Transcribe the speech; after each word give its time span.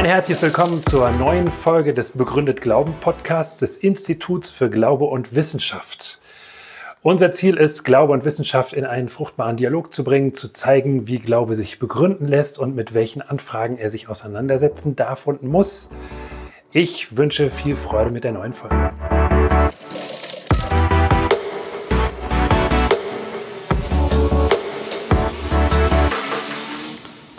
Ein 0.00 0.06
herzliches 0.06 0.42
Willkommen 0.42 0.82
zur 0.82 1.10
neuen 1.10 1.50
Folge 1.50 1.92
des 1.92 2.12
Begründet 2.12 2.62
Glauben 2.62 2.94
Podcasts 3.02 3.58
des 3.58 3.76
Instituts 3.76 4.48
für 4.48 4.70
Glaube 4.70 5.04
und 5.04 5.34
Wissenschaft. 5.34 6.22
Unser 7.02 7.32
Ziel 7.32 7.58
ist, 7.58 7.84
Glaube 7.84 8.14
und 8.14 8.24
Wissenschaft 8.24 8.72
in 8.72 8.86
einen 8.86 9.10
fruchtbaren 9.10 9.58
Dialog 9.58 9.92
zu 9.92 10.02
bringen, 10.02 10.32
zu 10.32 10.48
zeigen, 10.48 11.06
wie 11.06 11.18
Glaube 11.18 11.54
sich 11.54 11.78
begründen 11.78 12.26
lässt 12.28 12.58
und 12.58 12.74
mit 12.74 12.94
welchen 12.94 13.20
Anfragen 13.20 13.76
er 13.76 13.90
sich 13.90 14.08
auseinandersetzen 14.08 14.96
darf 14.96 15.26
und 15.26 15.42
muss. 15.42 15.90
Ich 16.72 17.18
wünsche 17.18 17.50
viel 17.50 17.76
Freude 17.76 18.10
mit 18.10 18.24
der 18.24 18.32
neuen 18.32 18.54
Folge. 18.54 18.94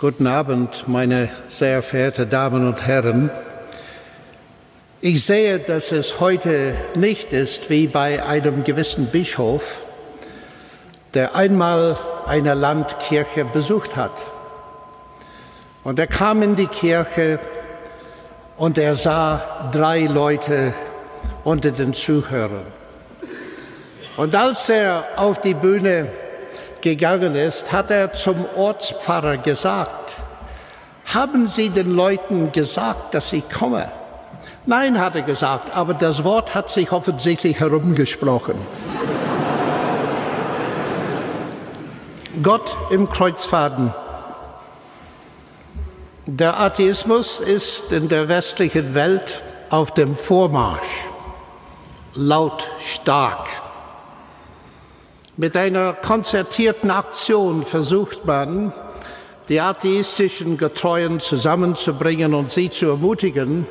Guten 0.02 0.26
Abend, 0.26 0.88
meine 0.88 1.28
sehr 1.46 1.80
verehrten 1.80 2.28
Damen 2.28 2.66
und 2.66 2.88
Herren. 2.88 3.30
Ich 5.00 5.24
sehe, 5.24 5.60
dass 5.60 5.92
es 5.92 6.18
heute 6.18 6.74
nicht 6.96 7.32
ist 7.32 7.70
wie 7.70 7.86
bei 7.86 8.20
einem 8.20 8.64
gewissen 8.64 9.06
Bischof, 9.06 9.62
der 11.14 11.36
einmal 11.36 11.96
eine 12.26 12.54
Landkirche 12.54 13.44
besucht 13.44 13.94
hat. 13.94 14.24
Und 15.84 16.00
er 16.00 16.08
kam 16.08 16.42
in 16.42 16.56
die 16.56 16.66
Kirche 16.66 17.38
und 18.56 18.78
er 18.78 18.96
sah 18.96 19.70
drei 19.70 20.06
Leute 20.06 20.74
unter 21.44 21.70
den 21.70 21.92
Zuhörern. 21.92 22.66
Und 24.16 24.34
als 24.34 24.68
er 24.68 25.04
auf 25.14 25.40
die 25.40 25.54
Bühne 25.54 26.08
gegangen 26.82 27.34
ist, 27.34 27.72
hat 27.72 27.90
er 27.90 28.12
zum 28.12 28.44
Ortspfarrer 28.56 29.38
gesagt, 29.38 30.14
haben 31.14 31.48
Sie 31.48 31.70
den 31.70 31.90
Leuten 31.90 32.52
gesagt, 32.52 33.14
dass 33.14 33.32
ich 33.32 33.48
komme? 33.48 33.90
Nein, 34.66 35.00
hat 35.00 35.16
er 35.16 35.22
gesagt, 35.22 35.74
aber 35.74 35.94
das 35.94 36.22
Wort 36.24 36.54
hat 36.54 36.70
sich 36.70 36.92
offensichtlich 36.92 37.58
herumgesprochen. 37.58 38.54
Gott 42.42 42.76
im 42.90 43.08
Kreuzfaden. 43.08 43.92
Der 46.26 46.58
Atheismus 46.60 47.40
ist 47.40 47.92
in 47.92 48.08
der 48.08 48.28
westlichen 48.28 48.94
Welt 48.94 49.42
auf 49.70 49.92
dem 49.92 50.14
Vormarsch, 50.14 51.08
lautstark. 52.14 53.61
Mit 55.38 55.56
einer 55.56 55.94
konzertierten 55.94 56.90
Aktion 56.90 57.62
versucht 57.62 58.26
man, 58.26 58.74
die 59.48 59.60
atheistischen 59.60 60.58
Getreuen 60.58 61.20
zusammenzubringen 61.20 62.34
und 62.34 62.50
sie 62.50 62.68
zu 62.68 62.90
ermutigen, 62.90 63.66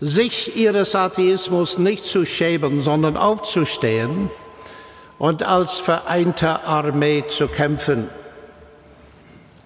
sich 0.00 0.56
ihres 0.56 0.94
Atheismus 0.94 1.78
nicht 1.78 2.04
zu 2.04 2.24
schämen, 2.24 2.80
sondern 2.80 3.16
aufzustehen 3.16 4.30
und 5.18 5.42
als 5.42 5.80
vereinte 5.80 6.64
Armee 6.64 7.24
zu 7.26 7.48
kämpfen. 7.48 8.08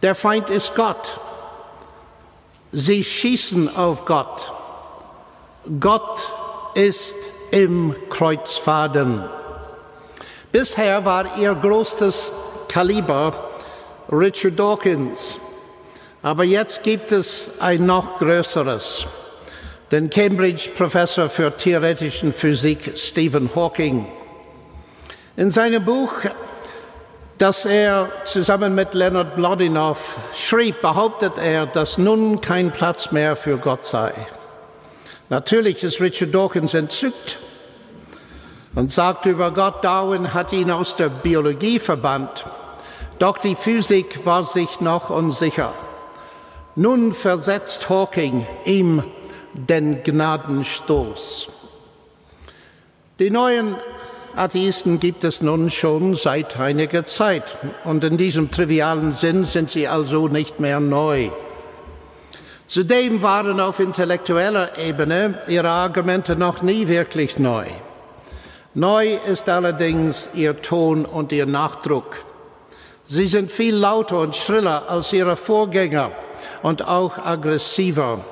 Der 0.01 0.15
Feind 0.15 0.49
ist 0.49 0.75
Gott. 0.75 1.21
Sie 2.73 3.05
schießen 3.05 3.77
auf 3.77 4.07
Gott. 4.07 4.51
Gott 5.79 6.23
ist 6.75 7.17
im 7.51 7.95
Kreuzfaden. 8.09 9.29
Bisher 10.53 11.03
war 11.07 11.39
ihr 11.39 11.55
größtes 11.55 12.31
Kaliber 12.69 13.49
Richard 14.11 14.59
Dawkins, 14.59 15.39
aber 16.23 16.45
jetzt 16.45 16.83
gibt 16.83 17.11
es 17.11 17.53
ein 17.59 17.87
noch 17.87 18.19
größeres, 18.19 19.07
den 19.91 20.11
Cambridge-Professor 20.11 21.31
für 21.31 21.57
theoretische 21.57 22.31
Physik 22.33 22.93
Stephen 22.97 23.49
Hawking. 23.55 24.05
In 25.39 25.51
seinem 25.51 25.83
Buch, 25.87 26.13
das 27.39 27.65
er 27.65 28.11
zusammen 28.27 28.75
mit 28.75 28.93
Leonard 28.93 29.35
Blodinow 29.35 30.19
schrieb, 30.35 30.83
behauptet 30.83 31.33
er, 31.43 31.65
dass 31.65 31.97
nun 31.97 32.43
kein 32.43 32.73
Platz 32.73 33.11
mehr 33.11 33.37
für 33.37 33.57
Gott 33.57 33.87
sei. 33.87 34.13
Natürlich 35.31 35.83
ist 35.83 35.99
Richard 36.03 36.35
Dawkins 36.35 36.75
entzückt 36.75 37.39
und 38.75 38.91
sagt 38.91 39.27
über 39.27 39.51
Gott, 39.51 39.85
Darwin 39.85 40.33
hat 40.35 40.53
ihn 40.53 40.71
aus 40.71 40.97
der 40.97 41.09
Biologie 41.09 41.79
verbannt. 41.79 42.45
Doch 43.19 43.39
die 43.39 43.55
Physik 43.55 44.25
war 44.25 44.45
sich 44.45 44.81
noch 44.81 45.11
unsicher. 45.11 45.73
Nun 46.75 47.13
versetzt 47.13 47.89
Hawking 47.89 48.47
ihm 48.65 49.05
den 49.53 50.03
Gnadenstoß. 50.03 51.51
Die 53.19 53.31
neuen 53.31 53.77
Atheisten 54.35 54.99
gibt 54.99 55.25
es 55.25 55.43
nun 55.43 55.69
schon 55.69 56.15
seit 56.15 56.59
einiger 56.59 57.05
Zeit 57.05 57.57
und 57.85 58.03
in 58.03 58.17
diesem 58.17 58.51
trivialen 58.51 59.13
Sinn 59.13 59.45
sind 59.45 59.71
sie 59.71 59.87
also 59.87 60.29
nicht 60.29 60.59
mehr 60.59 60.81
neu. 60.81 61.29
Zudem 62.67 63.21
waren 63.21 63.61
auf 63.61 63.79
intellektueller 63.79 64.79
Ebene 64.79 65.43
ihre 65.47 65.69
Argumente 65.69 66.37
noch 66.37 66.63
nie 66.63 66.89
wirklich 66.89 67.39
neu. 67.39 67.67
Neu 68.75 69.19
ist 69.27 69.51
allerdings 69.51 70.31
ihr 70.33 70.63
Ton 70.63 71.05
und 71.05 71.31
ihr 71.31 71.45
Nachdruck. 71.45 72.25
Sie 73.07 73.27
sind 73.27 73.51
viel 73.51 73.75
lauter 73.75 74.21
und 74.21 74.35
schriller 74.35 74.89
als 74.89 75.13
ihre 75.13 75.37
Vorgänger 75.37 76.13
und 76.63 76.89
auch 76.89 77.19
aggressiver. 77.19 78.25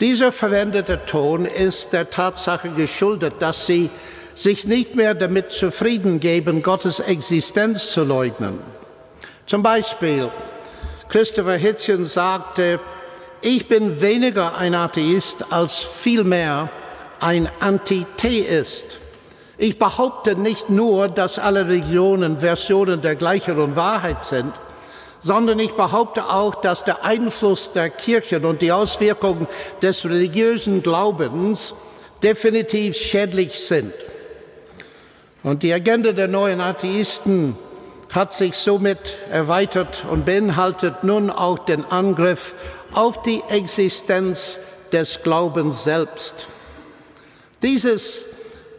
Dieser 0.00 0.32
verwendete 0.32 1.06
Ton 1.06 1.46
ist 1.46 1.94
der 1.94 2.10
Tatsache 2.10 2.68
geschuldet, 2.70 3.36
dass 3.38 3.66
sie 3.66 3.88
sich 4.34 4.66
nicht 4.66 4.96
mehr 4.96 5.14
damit 5.14 5.52
zufrieden 5.52 6.20
geben, 6.20 6.62
Gottes 6.62 7.00
Existenz 7.00 7.90
zu 7.92 8.04
leugnen. 8.04 8.58
Zum 9.46 9.62
Beispiel, 9.62 10.30
Christopher 11.08 11.56
Hitchens 11.56 12.14
sagte, 12.14 12.80
ich 13.40 13.66
bin 13.66 14.00
weniger 14.00 14.56
ein 14.56 14.74
Atheist 14.74 15.52
als 15.52 15.82
vielmehr 15.82 16.68
ein 17.20 17.48
Antitheist. 17.60 19.01
Ich 19.62 19.78
behaupte 19.78 20.34
nicht 20.34 20.70
nur, 20.70 21.06
dass 21.06 21.38
alle 21.38 21.68
Religionen 21.68 22.40
Versionen 22.40 23.00
der 23.00 23.14
gleichen 23.14 23.76
Wahrheit 23.76 24.24
sind, 24.24 24.52
sondern 25.20 25.60
ich 25.60 25.70
behaupte 25.74 26.28
auch, 26.28 26.56
dass 26.56 26.82
der 26.82 27.04
Einfluss 27.04 27.70
der 27.70 27.88
Kirchen 27.88 28.44
und 28.44 28.60
die 28.60 28.72
Auswirkungen 28.72 29.46
des 29.80 30.04
religiösen 30.04 30.82
Glaubens 30.82 31.74
definitiv 32.24 32.96
schädlich 32.96 33.60
sind. 33.60 33.94
Und 35.44 35.62
die 35.62 35.72
Agenda 35.72 36.10
der 36.10 36.26
neuen 36.26 36.60
Atheisten 36.60 37.56
hat 38.10 38.32
sich 38.32 38.56
somit 38.56 39.16
erweitert 39.30 40.04
und 40.10 40.24
beinhaltet 40.24 41.04
nun 41.04 41.30
auch 41.30 41.60
den 41.60 41.84
Angriff 41.84 42.56
auf 42.94 43.22
die 43.22 43.44
Existenz 43.48 44.58
des 44.90 45.22
Glaubens 45.22 45.84
selbst. 45.84 46.48
Dieses 47.62 48.26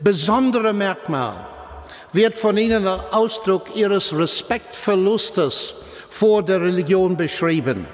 besondere 0.04 0.74
Merkmal 0.74 1.34
wird 2.12 2.38
von 2.38 2.58
ihnen 2.58 2.86
als 2.86 3.14
Ausdruck 3.14 3.76
ihres 3.76 4.16
Respektverlustes 4.16 5.76
vor 6.10 6.44
der 6.44 6.62
Religion 6.62 7.18
beschrieben. 7.18 7.88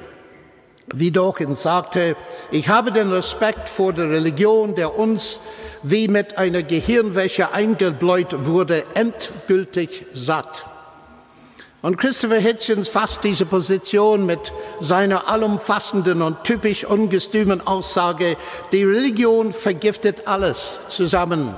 Wie 0.94 1.12
Dawkins 1.12 1.62
sagte, 1.62 2.16
ich 2.50 2.68
habe 2.68 2.92
den 2.92 3.12
Respekt 3.12 3.70
vor 3.70 3.94
der 3.94 4.10
Religion, 4.10 4.74
der 4.74 4.98
uns 4.98 5.40
wie 5.84 6.08
mit 6.08 6.38
einer 6.38 6.64
Gehirnwäsche 6.64 7.54
eingebläut 7.54 8.46
wurde, 8.46 8.84
endgültig 8.96 10.08
satt. 10.14 10.66
Und 11.82 11.98
Christopher 11.98 12.40
Hitchens 12.40 12.90
fasst 12.90 13.24
diese 13.24 13.46
Position 13.46 14.26
mit 14.26 14.52
seiner 14.82 15.30
allumfassenden 15.30 16.22
und 16.24 16.44
typisch 16.44 16.84
ungestümen 16.84 17.66
Aussage, 17.66 18.36
die 18.74 18.84
Religion 18.84 19.54
vergiftet 19.54 20.28
alles 20.28 20.80
zusammen 20.90 21.56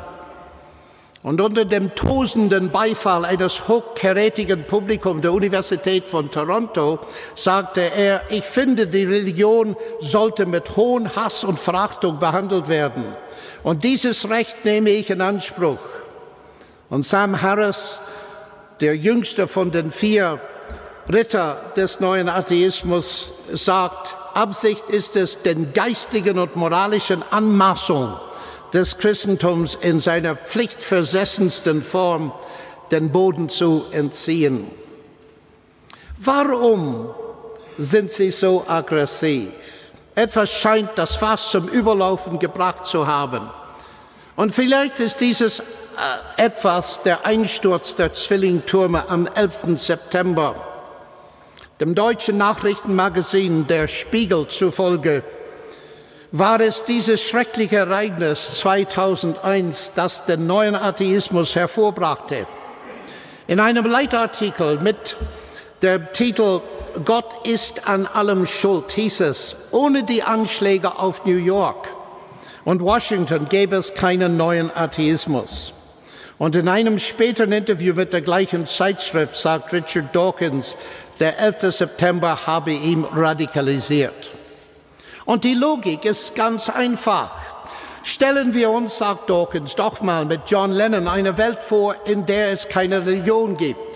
und 1.23 1.39
unter 1.39 1.65
dem 1.65 1.93
tosenden 1.93 2.71
Beifall 2.71 3.25
eines 3.25 3.67
hochkarätigen 3.67 4.65
Publikums 4.65 5.21
der 5.21 5.33
Universität 5.33 6.07
von 6.07 6.31
Toronto 6.31 6.99
sagte 7.35 7.81
er, 7.81 8.23
ich 8.29 8.43
finde, 8.43 8.87
die 8.87 9.03
Religion 9.03 9.75
sollte 9.99 10.47
mit 10.47 10.75
hohem 10.75 11.15
Hass 11.15 11.43
und 11.43 11.59
Verachtung 11.59 12.17
behandelt 12.17 12.67
werden. 12.67 13.05
Und 13.61 13.83
dieses 13.83 14.29
Recht 14.29 14.65
nehme 14.65 14.89
ich 14.89 15.11
in 15.11 15.21
Anspruch. 15.21 15.79
Und 16.89 17.05
Sam 17.05 17.39
Harris, 17.39 18.01
der 18.79 18.97
jüngste 18.97 19.47
von 19.47 19.69
den 19.69 19.91
vier 19.91 20.41
Ritter 21.07 21.71
des 21.75 21.99
neuen 21.99 22.29
Atheismus, 22.29 23.31
sagt, 23.51 24.15
Absicht 24.33 24.89
ist 24.89 25.15
es, 25.15 25.43
den 25.43 25.71
geistigen 25.73 26.39
und 26.39 26.55
moralischen 26.55 27.23
Anmaßungen 27.29 28.30
des 28.73 28.97
Christentums 28.97 29.75
in 29.75 29.99
seiner 29.99 30.35
pflichtversessensten 30.35 31.81
Form 31.81 32.31
den 32.91 33.11
Boden 33.11 33.49
zu 33.49 33.85
entziehen. 33.91 34.67
Warum 36.17 37.09
sind 37.77 38.11
sie 38.11 38.31
so 38.31 38.65
aggressiv? 38.67 39.49
Etwas 40.13 40.51
scheint 40.51 40.91
das 40.95 41.15
Fass 41.15 41.51
zum 41.51 41.67
Überlaufen 41.67 42.37
gebracht 42.37 42.85
zu 42.85 43.07
haben. 43.07 43.49
Und 44.35 44.53
vielleicht 44.53 44.99
ist 44.99 45.19
dieses 45.21 45.59
äh, 45.59 45.63
etwas 46.37 47.01
der 47.03 47.25
Einsturz 47.25 47.95
der 47.95 48.13
Zwillingtürme 48.13 49.09
am 49.09 49.27
11. 49.27 49.77
September. 49.79 50.55
Dem 51.79 51.95
deutschen 51.95 52.37
Nachrichtenmagazin 52.37 53.67
Der 53.67 53.87
Spiegel 53.87 54.47
zufolge 54.47 55.23
war 56.31 56.61
es 56.61 56.83
dieses 56.83 57.21
schreckliche 57.21 57.77
Ereignis 57.77 58.59
2001, 58.59 59.93
das 59.95 60.25
den 60.25 60.47
neuen 60.47 60.75
Atheismus 60.75 61.55
hervorbrachte. 61.55 62.47
In 63.47 63.59
einem 63.59 63.85
Leitartikel 63.85 64.79
mit 64.79 65.17
dem 65.81 66.07
Titel 66.13 66.61
Gott 67.05 67.45
ist 67.45 67.87
an 67.87 68.05
allem 68.05 68.45
schuld, 68.45 68.91
hieß 68.91 69.21
es, 69.21 69.55
ohne 69.71 70.03
die 70.03 70.23
Anschläge 70.23 70.99
auf 70.99 71.25
New 71.25 71.37
York 71.37 71.89
und 72.63 72.81
Washington 72.81 73.47
gäbe 73.49 73.75
es 73.77 73.93
keinen 73.93 74.37
neuen 74.37 74.71
Atheismus. 74.75 75.73
Und 76.37 76.55
in 76.55 76.67
einem 76.67 76.97
späteren 76.99 77.51
Interview 77.51 77.93
mit 77.93 78.13
der 78.13 78.21
gleichen 78.21 78.65
Zeitschrift 78.65 79.35
sagt 79.35 79.73
Richard 79.73 80.15
Dawkins, 80.15 80.75
der 81.19 81.37
11. 81.39 81.73
September 81.73 82.47
habe 82.47 82.71
ihn 82.71 83.03
radikalisiert. 83.03 84.31
Und 85.25 85.43
die 85.43 85.53
Logik 85.53 86.05
ist 86.05 86.35
ganz 86.35 86.69
einfach. 86.69 87.31
Stellen 88.03 88.53
wir 88.53 88.71
uns, 88.71 88.97
sagt 88.97 89.29
Dawkins, 89.29 89.75
doch 89.75 90.01
mal 90.01 90.25
mit 90.25 90.41
John 90.47 90.71
Lennon 90.71 91.07
eine 91.07 91.37
Welt 91.37 91.59
vor, 91.59 91.95
in 92.05 92.25
der 92.25 92.51
es 92.51 92.67
keine 92.67 93.05
Religion 93.05 93.57
gibt 93.57 93.91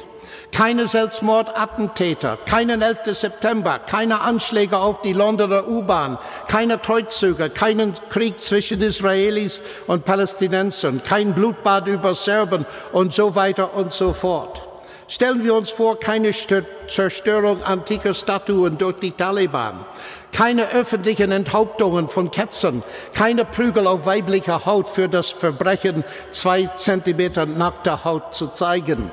keine 0.55 0.87
Selbstmordattentäter, 0.87 2.37
keinen 2.45 2.81
11. 2.81 2.99
September, 3.07 3.77
keine 3.77 4.21
Anschläge 4.21 4.77
auf 4.77 5.01
die 5.01 5.11
Londoner 5.11 5.67
U-Bahn, 5.67 6.17
keine 6.47 6.77
Kreuzzüge, 6.77 7.49
keinen 7.49 7.93
Krieg 8.09 8.39
zwischen 8.39 8.81
Israelis 8.81 9.61
und 9.85 10.05
Palästinensern, 10.05 11.03
kein 11.03 11.33
Blutbad 11.33 11.87
über 11.87 12.15
Serben 12.15 12.65
und 12.93 13.13
so 13.13 13.35
weiter 13.35 13.73
und 13.73 13.91
so 13.91 14.13
fort. 14.13 14.61
Stellen 15.07 15.43
wir 15.43 15.53
uns 15.53 15.69
vor, 15.69 15.99
keine 15.99 16.31
Zerstörung 16.31 17.63
antiker 17.63 18.13
Statuen 18.13 18.77
durch 18.79 18.97
die 18.97 19.11
Taliban, 19.11 19.85
keine 20.31 20.71
öffentlichen 20.71 21.31
Enthauptungen 21.31 22.07
von 22.07 22.31
Ketzern, 22.31 22.81
keine 23.13 23.45
Prügel 23.45 23.85
auf 23.85 24.07
weiblicher 24.07 24.65
Haut 24.65 24.89
für 24.89 25.07
das 25.07 25.29
Verbrechen, 25.29 26.03
zwei 26.31 26.65
Zentimeter 26.75 27.45
nackter 27.45 28.03
Haut 28.03 28.33
zu 28.33 28.47
zeigen. 28.47 29.11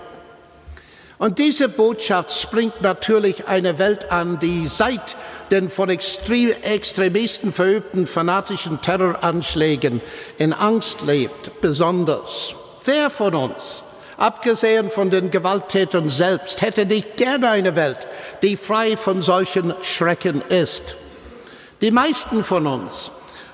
Und 1.19 1.39
diese 1.39 1.69
Botschaft 1.69 2.33
springt 2.33 2.83
natürlich 2.83 3.47
eine 3.47 3.79
Welt 3.79 4.11
an, 4.11 4.41
die 4.41 4.67
seit 4.67 5.15
den 5.53 5.69
von 5.69 5.89
Extremisten 5.89 7.53
verübten 7.53 8.09
fanatischen 8.09 8.81
Terroranschlägen 8.81 10.01
in 10.39 10.53
Angst 10.53 11.03
lebt, 11.03 11.61
besonders. 11.61 12.57
Wer 12.85 13.09
von 13.09 13.37
uns, 13.37 13.82
abgesehen 14.23 14.89
von 14.89 15.11
den 15.11 15.31
Gewalttätern 15.31 16.09
selbst, 16.09 16.63
hätte 16.63 16.87
nicht 16.87 17.17
gerne 17.17 17.51
eine 17.51 17.75
Welt, 17.75 18.07
die 18.43 18.57
frei 18.57 18.97
von 18.97 19.21
solchen 19.21 19.75
Schrecken 19.83 20.43
ist? 20.49 20.95
Die 21.81 21.91
meisten 21.91 22.45
von 22.45 22.69
uns 22.69 23.11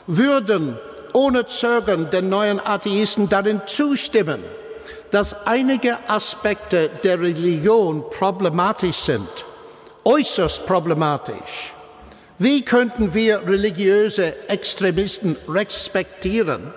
würden 0.06 0.78
ohne 1.14 1.46
Zögern 1.46 2.10
den 2.10 2.28
neuen 2.28 2.60
Atheisten 2.60 3.30
darin 3.30 3.62
zustimmen, 3.64 4.44
dass 5.10 5.46
einige 5.46 5.96
Aspekte 6.06 6.90
der 7.02 7.18
Religion 7.18 8.04
problematisch 8.10 8.96
sind, 8.96 9.46
äußerst 10.04 10.66
problematisch. 10.66 11.72
Wie 12.38 12.62
könnten 12.62 13.14
wir 13.14 13.46
religiöse 13.46 14.48
Extremisten 14.48 15.36
respektieren, 15.48 16.74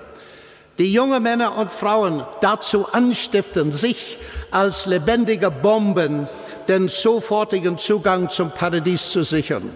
die 0.78 0.94
junge 0.94 1.20
Männer 1.20 1.58
und 1.58 1.72
Frauen 1.72 2.26
dazu 2.42 2.88
anstiften, 2.92 3.72
sich 3.72 4.18
als 4.52 4.86
lebendige 4.86 5.52
Bomben 5.52 6.28
den 6.68 6.88
sofortigen 6.88 7.78
Zugang 7.78 8.30
zum 8.30 8.52
Paradies 8.52 9.10
zu 9.10 9.24
sichern? 9.24 9.76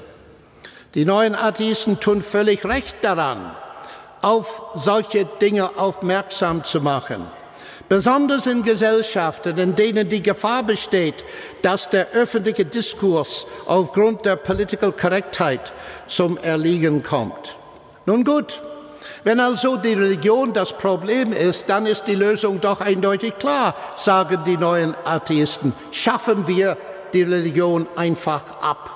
Die 0.94 1.06
neuen 1.06 1.36
Atheisten 1.36 2.00
tun 2.00 2.22
völlig 2.22 2.66
recht 2.66 2.98
daran, 3.02 3.52
auf 4.22 4.62
solche 4.74 5.26
Dinge 5.26 5.78
aufmerksam 5.78 6.64
zu 6.64 6.82
machen 6.82 7.26
besonders 7.90 8.48
in 8.48 8.64
Gesellschaften, 8.64 9.58
in 9.58 9.76
denen 9.76 10.10
die 10.10 10.24
Gefahr 10.24 10.64
besteht, 10.64 11.16
dass 11.62 11.90
der 11.90 12.12
öffentliche 12.12 12.66
Diskurs 12.66 13.46
aufgrund 13.66 14.26
der 14.26 14.36
Political 14.36 14.92
Correctheit 14.92 15.72
zum 16.08 16.38
Erliegen 16.38 17.04
kommt. 17.04 17.56
Nun 18.06 18.24
gut, 18.24 18.62
wenn 19.24 19.40
also 19.40 19.78
die 19.78 19.94
Religion 19.94 20.54
das 20.54 20.74
Problem 20.74 21.34
ist, 21.34 21.70
dann 21.70 21.86
ist 21.86 22.06
die 22.06 22.16
Lösung 22.16 22.62
doch 22.62 22.82
eindeutig 22.82 23.38
klar, 23.38 23.76
sagen 23.96 24.44
die 24.46 24.58
neuen 24.58 24.96
Atheisten. 25.04 25.74
Schaffen 25.92 26.48
wir 26.48 26.78
die 27.14 27.24
Religion 27.24 27.88
einfach 27.96 28.44
ab. 28.62 28.96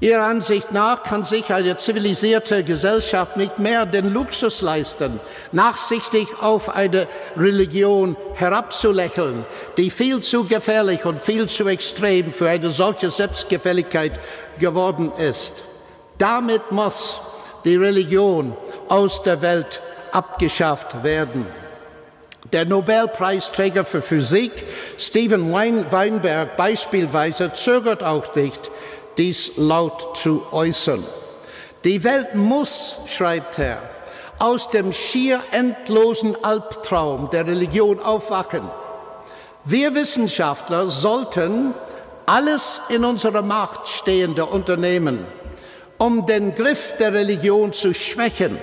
Ihrer 0.00 0.26
Ansicht 0.26 0.70
nach 0.70 1.02
kann 1.02 1.24
sich 1.24 1.52
eine 1.52 1.76
zivilisierte 1.76 2.62
Gesellschaft 2.62 3.36
nicht 3.36 3.58
mehr 3.58 3.84
den 3.84 4.12
Luxus 4.12 4.62
leisten, 4.62 5.18
nachsichtig 5.50 6.28
auf 6.40 6.68
eine 6.68 7.08
Religion 7.36 8.16
herabzulächeln, 8.34 9.44
die 9.76 9.90
viel 9.90 10.20
zu 10.20 10.44
gefährlich 10.44 11.04
und 11.04 11.18
viel 11.18 11.48
zu 11.48 11.66
extrem 11.66 12.32
für 12.32 12.48
eine 12.48 12.70
solche 12.70 13.10
Selbstgefälligkeit 13.10 14.20
geworden 14.60 15.10
ist. 15.18 15.64
Damit 16.16 16.70
muss 16.70 17.20
die 17.64 17.76
Religion 17.76 18.56
aus 18.88 19.22
der 19.22 19.42
Welt 19.42 19.82
abgeschafft 20.12 21.02
werden. 21.02 21.46
Der 22.52 22.64
Nobelpreisträger 22.64 23.84
für 23.84 24.00
Physik, 24.00 24.52
Stephen 24.96 25.52
Weinberg 25.52 26.56
beispielsweise, 26.56 27.52
zögert 27.52 28.02
auch 28.02 28.34
nicht, 28.34 28.70
dies 29.18 29.52
laut 29.56 30.16
zu 30.16 30.46
äußern. 30.50 31.04
Die 31.84 32.02
Welt 32.04 32.34
muss, 32.34 33.00
schreibt 33.06 33.58
er, 33.58 33.82
aus 34.38 34.70
dem 34.70 34.92
schier 34.92 35.42
endlosen 35.50 36.42
Albtraum 36.42 37.28
der 37.30 37.46
Religion 37.46 38.00
aufwachen. 38.00 38.68
Wir 39.64 39.94
Wissenschaftler 39.94 40.88
sollten 40.88 41.74
alles 42.24 42.80
in 42.88 43.04
unserer 43.04 43.42
Macht 43.42 43.88
Stehende 43.88 44.46
unternehmen, 44.46 45.26
um 45.98 46.24
den 46.26 46.54
Griff 46.54 46.94
der 46.98 47.12
Religion 47.12 47.72
zu 47.72 47.92
schwächen. 47.92 48.58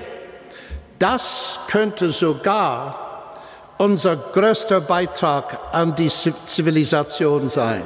Das 0.99 1.59
könnte 1.67 2.11
sogar 2.11 3.33
unser 3.77 4.15
größter 4.15 4.81
Beitrag 4.81 5.59
an 5.73 5.95
die 5.95 6.09
Zivilisation 6.09 7.49
sein. 7.49 7.83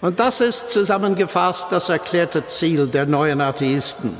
Und 0.00 0.18
das 0.18 0.40
ist 0.40 0.70
zusammengefasst 0.70 1.70
das 1.70 1.90
erklärte 1.90 2.46
Ziel 2.46 2.86
der 2.86 3.04
neuen 3.04 3.42
Atheisten. 3.42 4.16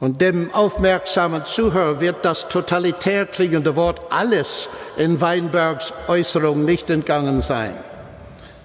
Und 0.00 0.20
dem 0.20 0.52
aufmerksamen 0.52 1.44
Zuhörer 1.44 2.00
wird 2.00 2.24
das 2.24 2.48
totalitär 2.48 3.26
klingende 3.26 3.76
Wort 3.76 4.10
alles 4.10 4.68
in 4.96 5.20
Weinbergs 5.20 5.92
Äußerung 6.08 6.64
nicht 6.64 6.88
entgangen 6.90 7.42
sein. 7.42 7.74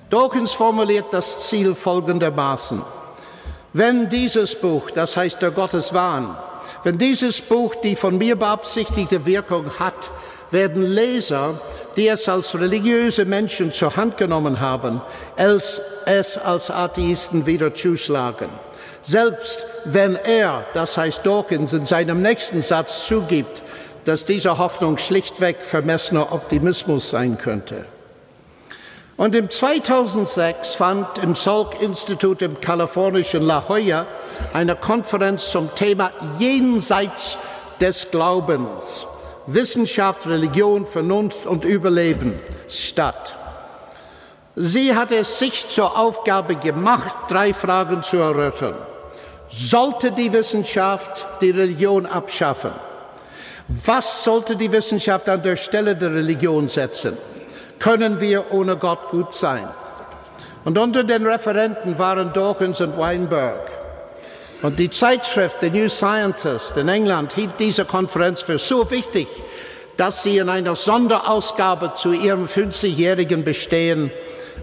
Dawkins 0.09 0.53
formuliert 0.53 1.07
das 1.11 1.49
Ziel 1.49 1.75
folgendermaßen. 1.75 2.81
Wenn 3.73 4.09
dieses 4.09 4.55
Buch, 4.55 4.89
das 4.91 5.17
heißt 5.17 5.41
der 5.41 5.51
Gotteswahn, 5.51 6.37
wenn 6.85 6.97
dieses 6.97 7.41
Buch 7.41 7.75
die 7.75 7.97
von 7.97 8.17
mir 8.17 8.37
beabsichtigte 8.37 9.25
Wirkung 9.25 9.79
hat, 9.79 10.11
werden 10.51 10.83
Leser 10.83 11.59
die 11.95 12.07
es 12.07 12.27
als 12.27 12.53
religiöse 12.55 13.25
Menschen 13.25 13.71
zur 13.71 13.95
Hand 13.95 14.17
genommen 14.17 14.59
haben, 14.59 15.01
es, 15.35 15.81
als 16.05 16.69
Atheisten 16.69 17.45
wieder 17.45 17.73
zuschlagen. 17.73 18.49
Selbst 19.01 19.65
wenn 19.85 20.15
er, 20.15 20.65
das 20.73 20.97
heißt 20.97 21.25
Dawkins, 21.25 21.73
in 21.73 21.85
seinem 21.85 22.21
nächsten 22.21 22.61
Satz 22.61 23.07
zugibt, 23.07 23.61
dass 24.03 24.25
diese 24.25 24.57
Hoffnung 24.57 24.97
schlichtweg 24.97 25.57
vermessener 25.61 26.31
Optimismus 26.31 27.09
sein 27.09 27.37
könnte. 27.37 27.85
Und 29.17 29.33
im 29.33 29.49
2006 29.49 30.75
fand 30.75 31.19
im 31.19 31.35
Salk 31.35 31.81
Institut 31.81 32.41
im 32.41 32.59
kalifornischen 32.59 33.43
La 33.43 33.63
Jolla 33.67 34.07
eine 34.53 34.75
Konferenz 34.75 35.51
zum 35.51 35.73
Thema 35.73 36.11
Jenseits 36.37 37.37
des 37.79 38.11
Glaubens 38.11 39.05
Wissenschaft, 39.47 40.27
Religion, 40.27 40.85
Vernunft 40.85 41.45
und 41.45 41.65
Überleben 41.65 42.39
statt. 42.67 43.35
Sie 44.55 44.95
hat 44.95 45.11
es 45.11 45.39
sich 45.39 45.67
zur 45.67 45.97
Aufgabe 45.97 46.55
gemacht, 46.55 47.17
drei 47.29 47.53
Fragen 47.53 48.01
zu 48.03 48.17
erörtern. 48.17 48.75
Sollte 49.49 50.11
die 50.11 50.33
Wissenschaft 50.33 51.25
die 51.41 51.51
Religion 51.51 52.05
abschaffen? 52.05 52.71
Was 53.67 54.23
sollte 54.23 54.55
die 54.55 54.71
Wissenschaft 54.71 55.29
an 55.29 55.41
der 55.43 55.55
Stelle 55.55 55.95
der 55.95 56.13
Religion 56.13 56.67
setzen? 56.67 57.17
Können 57.79 58.19
wir 58.19 58.51
ohne 58.51 58.77
Gott 58.77 59.09
gut 59.09 59.33
sein? 59.33 59.67
Und 60.63 60.77
unter 60.77 61.03
den 61.03 61.25
Referenten 61.25 61.99
waren 61.99 62.33
Dawkins 62.33 62.81
und 62.81 62.97
Weinberg. 62.97 63.71
Und 64.61 64.79
die 64.79 64.89
Zeitschrift 64.89 65.57
The 65.61 65.69
New 65.69 65.89
Scientist 65.89 66.75
in 66.77 66.87
England 66.87 67.33
hielt 67.33 67.59
diese 67.59 67.85
Konferenz 67.85 68.41
für 68.41 68.57
so 68.57 68.89
wichtig, 68.89 69.27
dass 69.97 70.23
sie 70.23 70.39
in 70.39 70.49
einer 70.49 70.75
Sonderausgabe 70.75 71.93
zu 71.93 72.13
ihrem 72.13 72.45
50-jährigen 72.45 73.43
Bestehen 73.43 74.11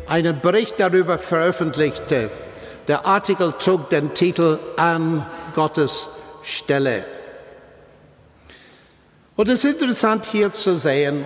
einen 0.08 0.40
Bericht 0.40 0.80
darüber 0.80 1.18
veröffentlichte. 1.18 2.30
Der 2.88 3.06
Artikel 3.06 3.54
trug 3.58 3.90
den 3.90 4.12
Titel 4.12 4.58
An 4.76 5.24
Gottes 5.54 6.08
Stelle. 6.42 7.04
Und 9.36 9.48
es 9.48 9.64
ist 9.64 9.80
interessant 9.80 10.26
hier 10.26 10.52
zu 10.52 10.76
sehen, 10.76 11.24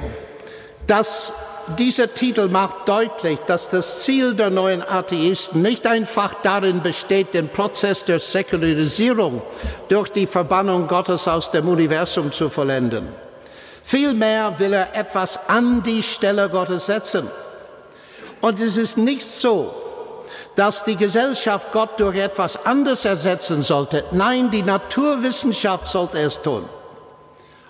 dass 0.87 1.33
dieser 1.79 2.13
Titel 2.13 2.49
macht 2.49 2.89
deutlich, 2.89 3.41
dass 3.41 3.71
das 3.71 4.03
Ziel 4.03 4.35
der 4.35 4.51
neuen 4.51 4.83
Atheisten 4.83 5.63
nicht 5.63 5.87
einfach 5.87 6.35
darin 6.43 6.83
besteht, 6.83 7.35
den 7.35 7.49
Prozess 7.49 8.05
der 8.05 8.19
Säkularisierung 8.19 9.43
durch 9.89 10.09
die 10.11 10.27
Verbannung 10.27 10.87
Gottes 10.87 11.27
aus 11.27 11.51
dem 11.51 11.69
Universum 11.69 12.33
zu 12.33 12.49
vollenden. 12.49 13.09
Vielmehr 13.83 14.59
will 14.59 14.73
er 14.73 14.95
etwas 14.95 15.39
an 15.49 15.83
die 15.83 16.03
Stelle 16.03 16.49
Gottes 16.49 16.87
setzen. 16.87 17.29
Und 18.41 18.61
es 18.61 18.77
ist 18.77 18.99
nicht 18.99 19.25
so, 19.25 19.75
dass 20.57 20.85
die 20.85 20.97
Gesellschaft 20.97 21.73
Gott 21.73 21.99
durch 21.99 22.17
etwas 22.17 22.65
anderes 22.65 23.05
ersetzen 23.05 23.63
sollte. 23.63 24.05
Nein, 24.11 24.51
die 24.51 24.63
Naturwissenschaft 24.63 25.87
sollte 25.87 26.19
es 26.19 26.41
tun. 26.41 26.69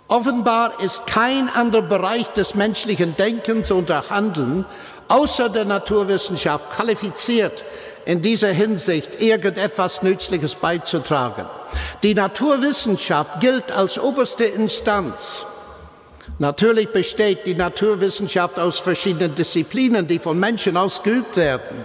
Offenbar 0.08 0.80
ist 0.80 1.06
kein 1.06 1.48
anderer 1.48 1.82
Bereich 1.82 2.28
des 2.28 2.54
menschlichen 2.54 3.16
Denkens 3.16 3.70
und 3.70 3.90
Handelns 3.90 4.66
außer 5.08 5.48
der 5.48 5.64
Naturwissenschaft 5.64 6.70
qualifiziert, 6.72 7.64
in 8.04 8.22
dieser 8.22 8.52
Hinsicht 8.52 9.20
irgendetwas 9.20 10.02
Nützliches 10.02 10.54
beizutragen. 10.54 11.46
Die 12.02 12.14
Naturwissenschaft 12.14 13.40
gilt 13.40 13.70
als 13.72 13.98
oberste 13.98 14.44
Instanz 14.44 15.44
Natürlich 16.38 16.90
besteht 16.90 17.46
die 17.46 17.54
Naturwissenschaft 17.54 18.58
aus 18.58 18.78
verschiedenen 18.78 19.34
Disziplinen, 19.34 20.06
die 20.06 20.18
von 20.18 20.38
Menschen 20.38 20.76
ausgeübt 20.76 21.36
werden. 21.36 21.84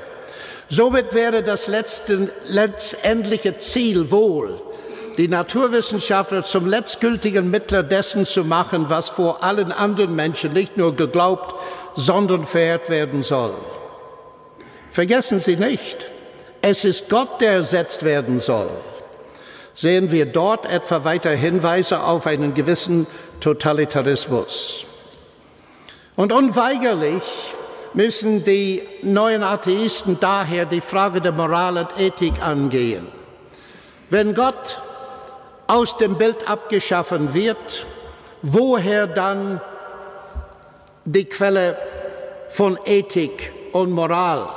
Somit 0.68 1.13
wäre 1.13 1.42
das 1.42 1.68
letzte, 1.68 2.30
letztendliche 2.48 3.58
Ziel 3.58 4.12
wohl, 4.12 4.62
die 5.18 5.27
Naturwissenschaftler 5.27 6.44
zum 6.44 6.68
letztgültigen 6.68 7.50
Mittler 7.50 7.84
dessen 7.84 8.25
zu 8.25 8.44
machen, 8.44 8.89
was 8.89 9.10
vor 9.10 9.44
allen 9.44 9.72
anderen 9.72 10.15
Menschen 10.15 10.53
nicht 10.53 10.77
nur 10.77 10.96
geglaubt, 10.96 11.56
sondern 11.96 12.46
verehrt 12.46 12.89
werden 12.89 13.24
soll. 13.24 13.53
Vergessen 14.89 15.39
Sie 15.39 15.56
nicht, 15.56 16.08
es 16.62 16.86
ist 16.86 17.10
Gott, 17.10 17.41
der 17.41 17.53
ersetzt 17.53 18.03
werden 18.03 18.39
soll. 18.39 18.70
Sehen 19.74 20.12
wir 20.12 20.25
dort 20.25 20.65
etwa 20.65 21.03
weiter 21.03 21.32
Hinweise 21.32 22.03
auf 22.03 22.27
einen 22.27 22.53
gewissen 22.53 23.08
Totalitarismus. 23.39 24.86
Und 26.15 26.34
unweigerlich 26.34 27.24
müssen 27.94 28.44
die 28.44 28.84
neuen 29.01 29.44
Atheisten 29.44 30.18
daher 30.20 30.65
die 30.65 30.82
Frage 30.82 31.22
der 31.22 31.32
Moral 31.32 31.77
und 31.77 32.00
Ethik 32.00 32.41
angehen. 32.41 33.08
Wenn 34.10 34.36
Gott 34.36 34.82
aus 35.72 35.96
dem 35.96 36.16
Bild 36.16 36.50
abgeschaffen 36.50 37.34
wird, 37.34 37.86
woher 38.42 39.08
dann 39.08 39.62
die 41.06 41.24
Quelle 41.24 41.78
von 42.50 42.78
Ethik 42.84 43.54
und 43.72 43.92
Moral? 43.92 44.50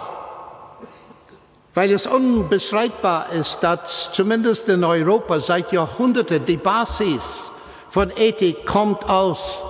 Weil 1.73 1.93
es 1.93 2.09
unbestreitbar 2.09 3.33
ist, 3.33 3.61
dass 3.61 4.11
zumindest 4.11 4.69
in 4.69 4.83
Europa 4.83 5.39
seit 5.39 5.71
Jahrhunderten 5.71 6.45
die 6.45 6.57
Basis 6.57 7.49
von 7.91 8.13
Ethik 8.17 8.67
kommt 8.67 9.09
aus 9.09 9.63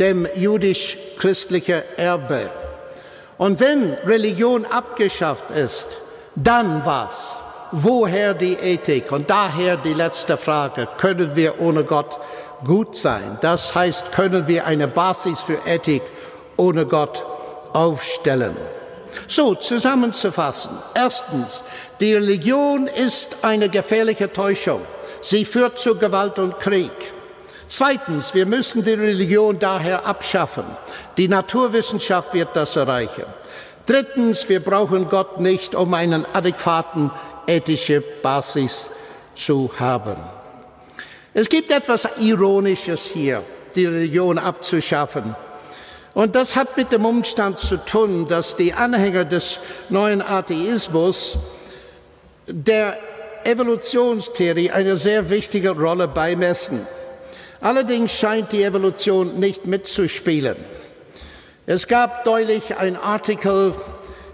dem 0.00 0.26
jüdisch-christlichen 0.34 1.82
Erbe. 1.96 2.50
Und 3.36 3.60
wenn 3.60 3.94
Religion 4.04 4.64
abgeschafft 4.64 5.52
ist, 5.52 5.96
dann 6.34 6.84
was? 6.84 7.36
Woher 7.72 8.32
die 8.32 8.54
Ethik? 8.54 9.12
Und 9.12 9.28
daher 9.28 9.76
die 9.76 9.92
letzte 9.92 10.38
Frage, 10.38 10.88
können 10.96 11.36
wir 11.36 11.60
ohne 11.60 11.84
Gott 11.84 12.18
gut 12.64 12.96
sein? 12.96 13.38
Das 13.42 13.74
heißt, 13.74 14.12
können 14.12 14.48
wir 14.48 14.64
eine 14.64 14.88
Basis 14.88 15.42
für 15.42 15.58
Ethik 15.66 16.02
ohne 16.56 16.86
Gott 16.86 17.22
aufstellen? 17.74 18.56
So, 19.26 19.54
zusammenzufassen. 19.54 20.78
Erstens, 20.94 21.62
die 22.00 22.14
Religion 22.14 22.86
ist 22.86 23.38
eine 23.42 23.68
gefährliche 23.68 24.32
Täuschung. 24.32 24.80
Sie 25.20 25.44
führt 25.44 25.78
zu 25.78 25.96
Gewalt 25.96 26.38
und 26.38 26.58
Krieg. 26.60 26.92
Zweitens, 27.66 28.32
wir 28.32 28.46
müssen 28.46 28.82
die 28.82 28.94
Religion 28.94 29.58
daher 29.58 30.06
abschaffen. 30.06 30.64
Die 31.18 31.28
Naturwissenschaft 31.28 32.32
wird 32.32 32.56
das 32.56 32.76
erreichen. 32.76 33.24
Drittens, 33.84 34.48
wir 34.48 34.64
brauchen 34.64 35.08
Gott 35.08 35.40
nicht, 35.40 35.74
um 35.74 35.92
einen 35.92 36.24
adäquaten 36.32 37.10
ethische 37.48 38.02
Basis 38.22 38.90
zu 39.34 39.70
haben. 39.78 40.16
Es 41.34 41.48
gibt 41.48 41.70
etwas 41.70 42.08
Ironisches 42.20 43.06
hier, 43.06 43.42
die 43.74 43.86
Religion 43.86 44.38
abzuschaffen. 44.38 45.34
Und 46.14 46.34
das 46.34 46.56
hat 46.56 46.76
mit 46.76 46.90
dem 46.92 47.04
Umstand 47.04 47.58
zu 47.58 47.76
tun, 47.76 48.26
dass 48.26 48.56
die 48.56 48.72
Anhänger 48.72 49.24
des 49.24 49.60
neuen 49.88 50.20
Atheismus 50.20 51.38
der 52.46 52.98
Evolutionstheorie 53.44 54.70
eine 54.70 54.96
sehr 54.96 55.30
wichtige 55.30 55.70
Rolle 55.70 56.08
beimessen. 56.08 56.86
Allerdings 57.60 58.12
scheint 58.12 58.52
die 58.52 58.62
Evolution 58.62 59.38
nicht 59.38 59.66
mitzuspielen. 59.66 60.56
Es 61.66 61.86
gab 61.86 62.24
neulich 62.24 62.76
ein 62.76 62.96
Artikel 62.96 63.74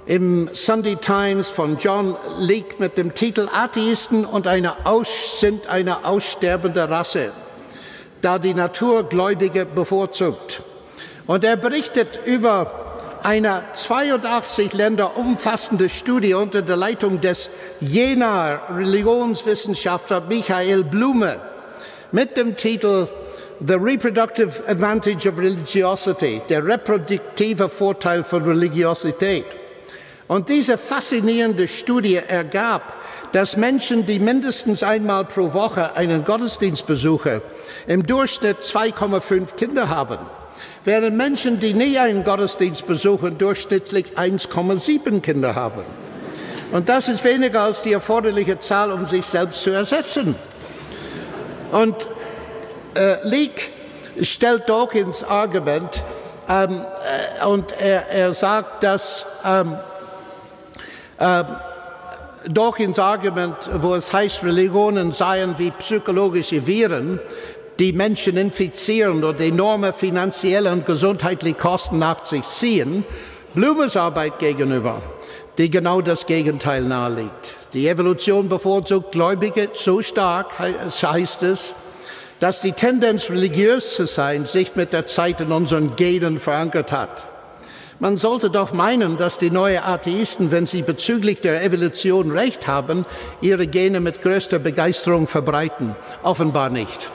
im 0.07 0.51
Sunday 0.53 0.97
Times 0.97 1.51
von 1.51 1.79
John 1.79 2.17
Leake 2.39 2.77
mit 2.79 2.99
dem 2.99 3.15
Titel 3.15 3.49
Atheisten 3.53 4.25
und 4.25 4.47
eine 4.47 4.87
Aus 4.87 5.41
sind 5.41 5.67
eine 5.69 6.05
aussterbende 6.05 6.89
Rasse, 6.89 7.33
da 8.21 8.39
die 8.39 8.55
Natur 8.55 9.05
Gläubige 9.05 9.65
bevorzugt. 9.65 10.63
Und 11.27 11.45
er 11.45 11.57
berichtet 11.57 12.21
über 12.27 12.71
eine 13.23 13.63
82 13.73 14.75
Länder 14.75 15.17
umfassende 15.17 15.89
Studie 15.89 16.35
unter 16.35 16.61
der 16.61 16.77
Leitung 16.77 17.23
des 17.23 17.49
Jenaer 17.81 18.61
Religionswissenschaftler 18.71 20.21
Michael 20.29 20.85
Blume 20.85 21.41
mit 22.13 22.37
dem 22.37 22.55
Titel 22.55 23.09
The 23.67 23.75
Reproductive 23.75 24.69
Advantage 24.69 25.27
of 25.27 25.39
Religiosity, 25.39 26.43
der 26.51 26.67
reproduktive 26.67 27.71
Vorteil 27.71 28.23
von 28.23 28.45
Religiosität. 28.45 29.47
Und 30.27 30.49
diese 30.49 30.79
faszinierende 30.79 31.69
Studie 31.69 32.17
ergab, 32.17 32.95
dass 33.33 33.57
Menschen, 33.57 34.07
die 34.07 34.19
mindestens 34.19 34.83
einmal 34.83 35.25
pro 35.25 35.53
Woche 35.53 35.97
einen 35.97 36.25
Gottesdienst 36.25 36.87
besuchen, 36.87 37.43
im 37.87 38.07
Durchschnitt 38.07 38.59
2,5 38.59 39.55
Kinder 39.57 39.89
haben, 39.89 40.19
während 40.85 41.17
Menschen, 41.17 41.61
die 41.61 41.75
nie 41.75 41.99
einen 41.99 42.25
Gottesdienst 42.25 42.87
besuchen, 42.87 43.37
durchschnittlich 43.37 44.17
1,7 44.17 45.21
Kinder 45.21 45.55
haben. 45.55 45.83
Und 46.73 46.89
das 46.89 47.09
ist 47.09 47.23
weniger 47.25 47.63
als 47.63 47.83
die 47.83 47.93
erforderliche 47.93 48.59
Zahl, 48.59 48.91
um 48.93 49.05
sich 49.05 49.27
selbst 49.27 49.63
zu 49.63 49.71
ersetzen. 49.71 50.35
Und 51.73 51.95
äh, 52.95 53.17
Leake 53.27 53.63
stellt 54.21 54.69
Dawkins 54.69 55.25
Argument 55.25 56.03
ähm, 56.49 56.83
äh, 57.41 57.45
und 57.45 57.73
er, 57.81 58.09
er, 58.11 58.35
sagt, 58.35 58.83
dass 58.83 59.25
ähm, 59.45 59.77
ähm, 61.21 61.47
Dawkins 62.47 62.99
Argument, 62.99 63.57
wo 63.77 63.95
es 63.95 64.13
heißt, 64.13 64.45
Religionen 64.45 65.13
seien 65.13 65.59
wie 65.59 65.71
psychologische 65.71 66.67
Viren, 66.67 67.19
die 67.79 67.93
Menschen 67.93 68.37
infizieren 68.37 69.25
und 69.25 69.41
enorme 69.41 69.93
finanzielle 69.93 70.71
und 70.71 70.87
gesundheitliche 70.87 71.57
Kosten 71.57 71.99
nach 71.99 72.25
sich 72.25 72.43
ziehen, 72.43 73.05
Blumes 73.55 73.97
Arbeit 73.97 74.39
gegenüber, 74.39 75.01
die 75.59 75.71
genau 75.71 76.01
das 76.01 76.27
Gegenteil 76.27 76.83
naheliegt. 76.83 77.55
Die 77.73 77.89
Evolution 77.89 78.49
bevorzugt 78.49 79.13
Gläubige 79.13 79.71
so 79.73 80.03
stark, 80.03 80.59
heißt 80.59 81.43
es, 81.45 81.75
dass 82.41 82.61
die 82.61 82.73
Tendenz, 82.73 83.31
religiös 83.31 83.95
zu 83.95 84.07
sein, 84.07 84.45
sich 84.45 84.77
mit 84.77 84.93
der 84.93 85.07
Zeit 85.07 85.41
in 85.41 85.51
unseren 85.51 85.97
Genen 85.97 86.39
verankert 86.39 86.93
hat. 86.93 87.27
Man 88.01 88.17
sollte 88.17 88.51
doch 88.51 88.73
meinen, 88.73 89.17
dass 89.17 89.39
die 89.39 89.51
neuen 89.51 89.83
Atheisten, 89.83 90.51
wenn 90.51 90.67
sie 90.67 90.83
bezüglich 90.83 91.41
der 91.41 91.63
Evolution 91.63 92.33
recht 92.33 92.67
haben, 92.67 93.07
ihre 93.41 93.67
Gene 93.67 94.01
mit 94.01 94.21
größter 94.21 94.59
Begeisterung 94.59 95.29
verbreiten. 95.29 95.95
Offenbar 96.23 96.71
nicht. 96.71 97.09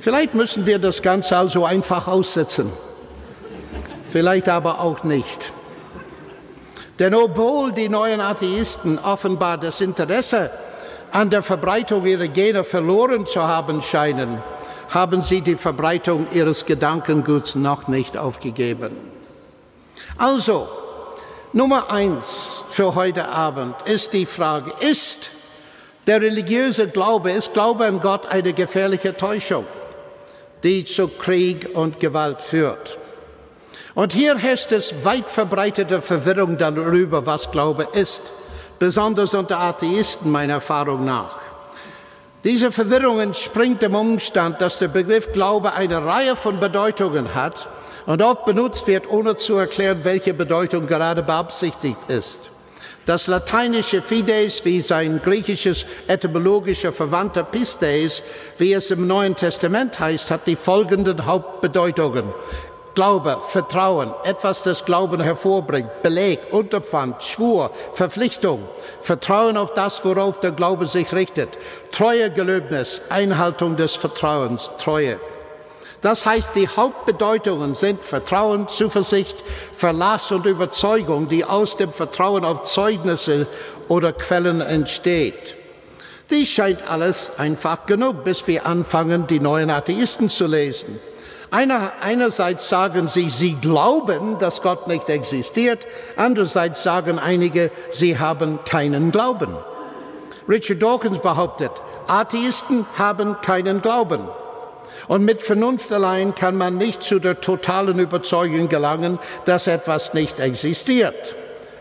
Vielleicht 0.00 0.34
müssen 0.34 0.66
wir 0.66 0.78
das 0.78 1.02
Ganze 1.02 1.36
also 1.36 1.64
einfach 1.64 2.06
aussetzen. 2.06 2.72
Vielleicht 4.10 4.48
aber 4.48 4.80
auch 4.80 5.04
nicht. 5.04 5.52
Denn 6.98 7.14
obwohl 7.14 7.72
die 7.72 7.88
neuen 7.88 8.20
Atheisten 8.20 8.98
offenbar 8.98 9.58
das 9.58 9.80
Interesse 9.80 10.50
an 11.10 11.30
der 11.30 11.42
Verbreitung 11.42 12.06
ihrer 12.06 12.28
Gene 12.28 12.62
verloren 12.62 13.26
zu 13.26 13.42
haben 13.42 13.80
scheinen, 13.80 14.42
haben 14.90 15.22
sie 15.22 15.40
die 15.40 15.56
Verbreitung 15.56 16.26
ihres 16.32 16.66
Gedankenguts 16.66 17.54
noch 17.54 17.88
nicht 17.88 18.16
aufgegeben. 18.16 19.11
Also, 20.18 20.68
Nummer 21.52 21.90
eins 21.90 22.62
für 22.68 22.94
heute 22.94 23.28
Abend 23.28 23.74
ist 23.84 24.12
die 24.12 24.26
Frage, 24.26 24.72
ist 24.80 25.30
der 26.06 26.20
religiöse 26.20 26.88
Glaube, 26.88 27.32
ist 27.32 27.54
Glaube 27.54 27.86
an 27.86 28.00
Gott 28.00 28.26
eine 28.26 28.52
gefährliche 28.52 29.16
Täuschung, 29.16 29.64
die 30.62 30.84
zu 30.84 31.08
Krieg 31.08 31.70
und 31.74 31.98
Gewalt 31.98 32.40
führt? 32.40 32.98
Und 33.94 34.12
hier 34.12 34.36
herrscht 34.36 34.72
es 34.72 35.04
weit 35.04 35.30
verbreitete 35.30 36.00
Verwirrung 36.00 36.56
darüber, 36.56 37.26
was 37.26 37.50
Glaube 37.50 37.88
ist, 37.92 38.32
besonders 38.78 39.34
unter 39.34 39.60
Atheisten 39.60 40.30
meiner 40.30 40.54
Erfahrung 40.54 41.04
nach. 41.04 41.36
Diese 42.44 42.72
Verwirrung 42.72 43.20
entspringt 43.20 43.82
dem 43.82 43.94
Umstand, 43.94 44.60
dass 44.60 44.78
der 44.78 44.88
Begriff 44.88 45.32
Glaube 45.32 45.74
eine 45.74 46.04
Reihe 46.04 46.34
von 46.34 46.58
Bedeutungen 46.58 47.34
hat 47.34 47.68
und 48.06 48.22
oft 48.22 48.44
benutzt 48.44 48.86
wird, 48.86 49.10
ohne 49.10 49.36
zu 49.36 49.56
erklären, 49.56 50.00
welche 50.02 50.34
Bedeutung 50.34 50.86
gerade 50.86 51.22
beabsichtigt 51.22 52.08
ist. 52.08 52.50
Das 53.04 53.26
lateinische 53.26 54.00
Fides 54.00 54.64
wie 54.64 54.80
sein 54.80 55.20
griechisches 55.24 55.84
etymologischer 56.06 56.92
Verwandter 56.92 57.42
Pistes, 57.42 58.22
wie 58.58 58.72
es 58.72 58.92
im 58.92 59.08
Neuen 59.08 59.34
Testament 59.34 59.98
heißt, 59.98 60.30
hat 60.30 60.46
die 60.46 60.54
folgenden 60.54 61.26
Hauptbedeutungen. 61.26 62.32
Glaube, 62.94 63.40
Vertrauen, 63.48 64.12
etwas 64.22 64.62
das 64.62 64.84
Glauben 64.84 65.20
hervorbringt, 65.20 66.02
Beleg, 66.02 66.40
Unterpfand, 66.52 67.22
Schwur, 67.22 67.72
Verpflichtung, 67.94 68.68
Vertrauen 69.00 69.56
auf 69.56 69.72
das, 69.74 70.04
worauf 70.04 70.38
der 70.40 70.52
Glaube 70.52 70.86
sich 70.86 71.12
richtet, 71.12 71.58
Treue, 71.90 72.30
Gelöbnis, 72.30 73.00
Einhaltung 73.08 73.76
des 73.76 73.96
Vertrauens, 73.96 74.70
Treue. 74.78 75.18
Das 76.02 76.26
heißt, 76.26 76.56
die 76.56 76.68
Hauptbedeutungen 76.68 77.76
sind 77.76 78.02
Vertrauen, 78.02 78.68
Zuversicht, 78.68 79.36
Verlass 79.72 80.32
und 80.32 80.46
Überzeugung, 80.46 81.28
die 81.28 81.44
aus 81.44 81.76
dem 81.76 81.92
Vertrauen 81.92 82.44
auf 82.44 82.64
Zeugnisse 82.64 83.46
oder 83.86 84.12
Quellen 84.12 84.60
entsteht. 84.60 85.54
Dies 86.28 86.48
scheint 86.48 86.90
alles 86.90 87.38
einfach 87.38 87.86
genug, 87.86 88.24
bis 88.24 88.46
wir 88.48 88.66
anfangen, 88.66 89.28
die 89.28 89.38
neuen 89.38 89.70
Atheisten 89.70 90.28
zu 90.28 90.46
lesen. 90.46 90.98
Einer, 91.52 91.92
einerseits 92.00 92.68
sagen 92.68 93.06
sie, 93.06 93.30
sie 93.30 93.54
glauben, 93.54 94.38
dass 94.38 94.62
Gott 94.62 94.88
nicht 94.88 95.08
existiert, 95.08 95.86
andererseits 96.16 96.82
sagen 96.82 97.18
einige, 97.18 97.70
sie 97.90 98.18
haben 98.18 98.58
keinen 98.64 99.12
Glauben. 99.12 99.54
Richard 100.48 100.82
Dawkins 100.82 101.18
behauptet, 101.18 101.70
Atheisten 102.08 102.86
haben 102.98 103.36
keinen 103.42 103.82
Glauben. 103.82 104.26
Und 105.08 105.24
mit 105.24 105.40
Vernunft 105.40 105.92
allein 105.92 106.34
kann 106.34 106.56
man 106.56 106.78
nicht 106.78 107.02
zu 107.02 107.18
der 107.18 107.40
totalen 107.40 107.98
Überzeugung 107.98 108.68
gelangen, 108.68 109.18
dass 109.44 109.66
etwas 109.66 110.14
nicht 110.14 110.40
existiert. 110.40 111.34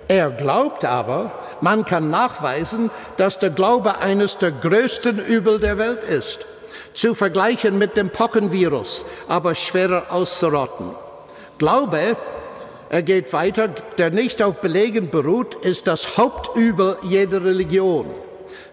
Er 0.07 0.29
glaubt 0.29 0.83
aber, 0.83 1.31
man 1.61 1.85
kann 1.85 2.09
nachweisen, 2.09 2.91
dass 3.17 3.39
der 3.39 3.51
Glaube 3.51 3.99
eines 3.99 4.37
der 4.37 4.51
größten 4.51 5.19
Übel 5.19 5.59
der 5.59 5.77
Welt 5.77 6.03
ist 6.03 6.45
zu 6.93 7.15
vergleichen 7.15 7.77
mit 7.77 7.97
dem 7.97 8.09
Pockenvirus, 8.09 9.05
aber 9.27 9.55
schwerer 9.55 10.05
auszurotten. 10.09 10.91
Glaube, 11.57 12.17
er 12.89 13.03
geht 13.03 13.31
weiter, 13.31 13.69
der 13.97 14.09
nicht 14.09 14.41
auf 14.41 14.57
Belegen 14.57 15.09
beruht, 15.09 15.55
ist 15.55 15.87
das 15.87 16.17
Hauptübel 16.17 16.97
jeder 17.03 17.43
Religion. 17.43 18.07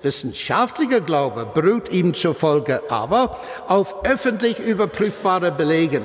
Wissenschaftlicher 0.02 1.00
Glaube 1.00 1.46
beruht 1.52 1.90
ihm 1.90 2.14
zufolge 2.14 2.82
aber 2.88 3.38
auf 3.66 4.04
öffentlich 4.04 4.58
überprüfbare 4.58 5.52
Belegen. 5.52 6.04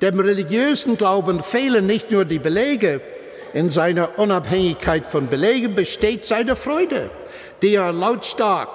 Dem 0.00 0.20
religiösen 0.20 0.96
Glauben 0.96 1.42
fehlen 1.42 1.86
nicht 1.86 2.10
nur 2.10 2.24
die 2.24 2.38
Belege, 2.38 3.00
in 3.54 3.70
seiner 3.70 4.18
Unabhängigkeit 4.18 5.06
von 5.06 5.28
Belegen 5.28 5.74
besteht 5.74 6.24
seine 6.24 6.54
Freude, 6.54 7.10
die 7.62 7.74
er 7.74 7.92
lautstark 7.92 8.68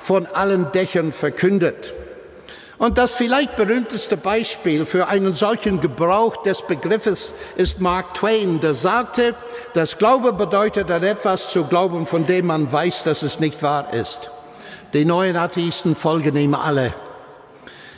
von 0.00 0.26
allen 0.26 0.70
Dächern 0.72 1.12
verkündet. 1.12 1.92
Und 2.76 2.98
das 2.98 3.14
vielleicht 3.14 3.56
berühmteste 3.56 4.16
Beispiel 4.16 4.84
für 4.84 5.06
einen 5.08 5.32
solchen 5.32 5.80
Gebrauch 5.80 6.38
des 6.38 6.62
Begriffes 6.62 7.32
ist 7.56 7.80
Mark 7.80 8.14
Twain, 8.14 8.60
der 8.60 8.74
sagte, 8.74 9.34
das 9.74 9.98
Glaube 9.98 10.32
bedeutet 10.32 10.90
an 10.90 11.04
etwas 11.04 11.50
zu 11.50 11.64
glauben, 11.64 12.06
von 12.06 12.26
dem 12.26 12.46
man 12.46 12.70
weiß, 12.70 13.04
dass 13.04 13.22
es 13.22 13.38
nicht 13.38 13.62
wahr 13.62 13.94
ist. 13.94 14.30
Die 14.92 15.04
neuen 15.04 15.36
Atheisten 15.36 15.94
folgen 15.94 16.36
ihm 16.36 16.54
alle. 16.54 16.92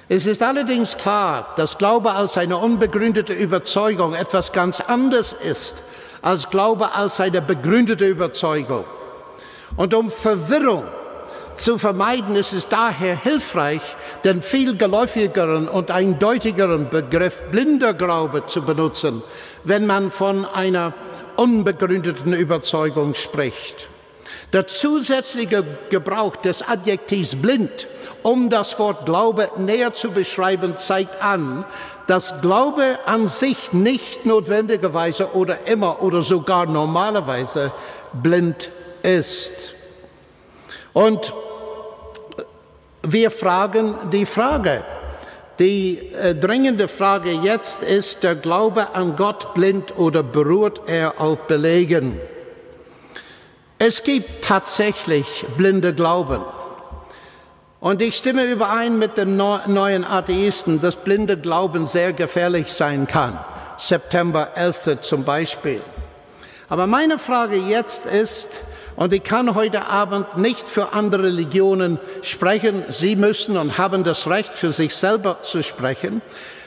Es 0.08 0.26
ist 0.26 0.42
allerdings 0.42 0.96
klar, 0.96 1.54
dass 1.56 1.78
Glaube 1.78 2.12
als 2.12 2.36
eine 2.36 2.58
unbegründete 2.58 3.32
Überzeugung 3.32 4.14
etwas 4.14 4.52
ganz 4.52 4.80
anderes 4.80 5.32
ist 5.32 5.82
als 6.26 6.50
Glaube 6.50 6.92
als 6.92 7.20
eine 7.20 7.40
begründete 7.40 8.04
Überzeugung. 8.04 8.84
Und 9.76 9.94
um 9.94 10.10
Verwirrung 10.10 10.84
zu 11.56 11.78
vermeiden 11.78 12.36
ist 12.36 12.52
es 12.52 12.68
daher 12.68 13.16
hilfreich, 13.16 13.82
den 14.24 14.40
viel 14.40 14.76
geläufigeren 14.76 15.68
und 15.68 15.90
eindeutigeren 15.90 16.88
Begriff 16.90 17.42
blinder 17.50 17.94
Glaube 17.94 18.46
zu 18.46 18.62
benutzen, 18.62 19.22
wenn 19.64 19.86
man 19.86 20.10
von 20.10 20.44
einer 20.44 20.94
unbegründeten 21.36 22.32
Überzeugung 22.32 23.14
spricht. 23.14 23.88
Der 24.52 24.66
zusätzliche 24.66 25.64
Gebrauch 25.90 26.36
des 26.36 26.62
Adjektivs 26.62 27.34
blind, 27.34 27.88
um 28.22 28.48
das 28.48 28.78
Wort 28.78 29.04
Glaube 29.06 29.50
näher 29.56 29.92
zu 29.92 30.10
beschreiben, 30.10 30.76
zeigt 30.76 31.22
an, 31.22 31.64
dass 32.06 32.40
Glaube 32.40 32.98
an 33.06 33.28
sich 33.28 33.72
nicht 33.72 34.24
notwendigerweise 34.24 35.34
oder 35.34 35.66
immer 35.66 36.02
oder 36.02 36.22
sogar 36.22 36.66
normalerweise 36.66 37.72
blind 38.12 38.70
ist. 39.02 39.74
Und 40.92 41.34
wir 43.12 43.30
fragen 43.30 43.94
die 44.12 44.26
Frage. 44.26 44.82
Die 45.58 45.98
äh, 46.12 46.34
dringende 46.34 46.86
Frage 46.88 47.30
jetzt 47.30 47.82
ist, 47.82 48.22
der 48.22 48.34
Glaube 48.34 48.94
an 48.94 49.16
Gott 49.16 49.54
blind 49.54 49.96
oder 49.96 50.22
beruht 50.22 50.82
er 50.86 51.20
auf 51.20 51.46
Belegen? 51.46 52.20
Es 53.78 54.02
gibt 54.02 54.44
tatsächlich 54.44 55.46
blinde 55.56 55.94
Glauben. 55.94 56.42
Und 57.80 58.02
ich 58.02 58.16
stimme 58.16 58.44
überein 58.44 58.98
mit 58.98 59.16
dem 59.16 59.36
neuen 59.36 60.04
Atheisten, 60.04 60.80
dass 60.80 60.96
blinde 60.96 61.36
Glauben 61.38 61.86
sehr 61.86 62.12
gefährlich 62.12 62.72
sein 62.72 63.06
kann. 63.06 63.38
September 63.76 64.50
11. 64.56 65.00
zum 65.02 65.24
Beispiel. 65.24 65.80
Aber 66.68 66.86
meine 66.86 67.18
Frage 67.18 67.56
jetzt 67.56 68.06
ist, 68.06 68.62
und 68.96 69.12
ich 69.12 69.22
kann 69.22 69.54
heute 69.54 69.86
Abend 69.86 70.38
nicht 70.38 70.66
für 70.66 70.94
andere 70.94 71.24
Religionen 71.24 71.98
sprechen. 72.22 72.84
Sie 72.88 73.14
müssen 73.14 73.56
und 73.56 73.76
haben 73.76 74.04
das 74.04 74.26
Recht, 74.26 74.48
für 74.48 74.72
sich 74.72 74.96
selber 74.96 75.42
zu 75.42 75.62
sprechen. 75.62 76.22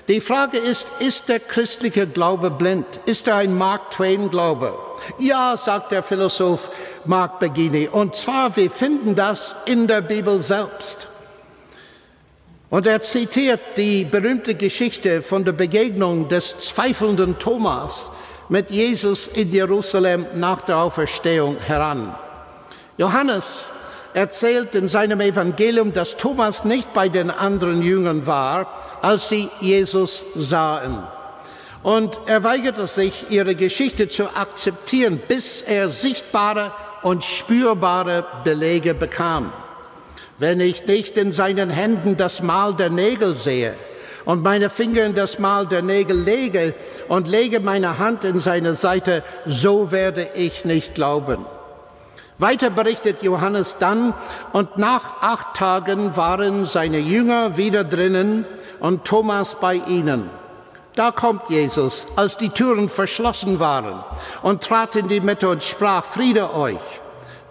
Die 0.07 0.21
Frage 0.21 0.57
ist, 0.57 0.87
ist 0.99 1.29
der 1.29 1.39
christliche 1.39 2.07
Glaube 2.07 2.49
blind? 2.51 2.85
Ist 3.05 3.27
er 3.27 3.35
ein 3.35 3.55
Mark 3.55 3.91
Twain 3.91 4.29
Glaube? 4.29 4.73
Ja, 5.17 5.55
sagt 5.57 5.91
der 5.91 6.03
Philosoph 6.03 6.69
Mark 7.05 7.39
Begini. 7.39 7.87
Und 7.87 8.15
zwar, 8.15 8.55
wir 8.55 8.69
finden 8.69 9.15
das 9.15 9.55
in 9.65 9.87
der 9.87 10.01
Bibel 10.01 10.39
selbst. 10.39 11.07
Und 12.69 12.85
er 12.85 13.01
zitiert 13.01 13.59
die 13.77 14.05
berühmte 14.05 14.53
Geschichte 14.53 15.23
von 15.23 15.43
der 15.43 15.53
Begegnung 15.53 16.27
des 16.27 16.57
zweifelnden 16.59 17.39
Thomas 17.39 18.11
mit 18.49 18.71
Jesus 18.71 19.27
in 19.27 19.51
Jerusalem 19.51 20.25
nach 20.35 20.61
der 20.61 20.77
Auferstehung 20.77 21.57
heran. 21.59 22.15
Johannes 22.97 23.69
erzählt 24.13 24.73
in 24.75 24.87
seinem 24.87 25.21
Evangelium, 25.21 25.93
dass 25.93 26.17
Thomas 26.17 26.65
nicht 26.65 26.91
bei 26.93 27.09
den 27.09 27.29
anderen 27.29 27.81
Jüngern 27.83 28.25
war, 28.25 28.67
als 29.01 29.29
sie 29.29 29.49
Jesus 29.61 30.25
sahen. 30.35 31.03
Und 31.83 32.19
er 32.25 32.43
weigerte 32.43 32.87
sich, 32.87 33.27
ihre 33.29 33.55
Geschichte 33.55 34.09
zu 34.09 34.35
akzeptieren, 34.35 35.21
bis 35.27 35.61
er 35.61 35.87
sichtbare 35.87 36.71
und 37.03 37.23
spürbare 37.23 38.25
Belege 38.43 38.93
bekam. 38.93 39.53
Wenn 40.39 40.59
ich 40.59 40.85
nicht 40.87 41.15
in 41.17 41.31
seinen 41.31 41.69
Händen 41.69 42.17
das 42.17 42.41
Mal 42.41 42.73
der 42.73 42.89
Nägel 42.89 43.35
sehe 43.35 43.75
und 44.25 44.43
meine 44.43 44.69
Finger 44.69 45.05
in 45.05 45.13
das 45.13 45.39
Mal 45.39 45.65
der 45.65 45.81
Nägel 45.81 46.19
lege 46.19 46.73
und 47.07 47.27
lege 47.27 47.59
meine 47.59 47.99
Hand 47.99 48.23
in 48.23 48.39
seine 48.39 48.75
Seite, 48.75 49.23
so 49.45 49.91
werde 49.91 50.29
ich 50.35 50.65
nicht 50.65 50.95
glauben. 50.95 51.45
Weiter 52.37 52.69
berichtet 52.69 53.21
Johannes 53.21 53.77
dann, 53.79 54.13
und 54.53 54.77
nach 54.77 55.21
acht 55.21 55.57
Tagen 55.57 56.15
waren 56.15 56.63
seine 56.63 56.99
Jünger 56.99 57.57
wieder 57.57 57.83
drinnen 57.83 58.45
und 58.79 59.03
Thomas 59.03 59.55
bei 59.55 59.75
ihnen. 59.75 60.29
Da 60.95 61.11
kommt 61.11 61.49
Jesus, 61.49 62.05
als 62.15 62.37
die 62.37 62.49
Türen 62.49 62.87
verschlossen 62.87 63.59
waren, 63.59 64.03
und 64.41 64.63
trat 64.63 64.95
in 64.95 65.09
die 65.09 65.19
Mitte 65.19 65.49
und 65.49 65.63
sprach, 65.63 66.05
Friede 66.05 66.53
euch. 66.55 66.79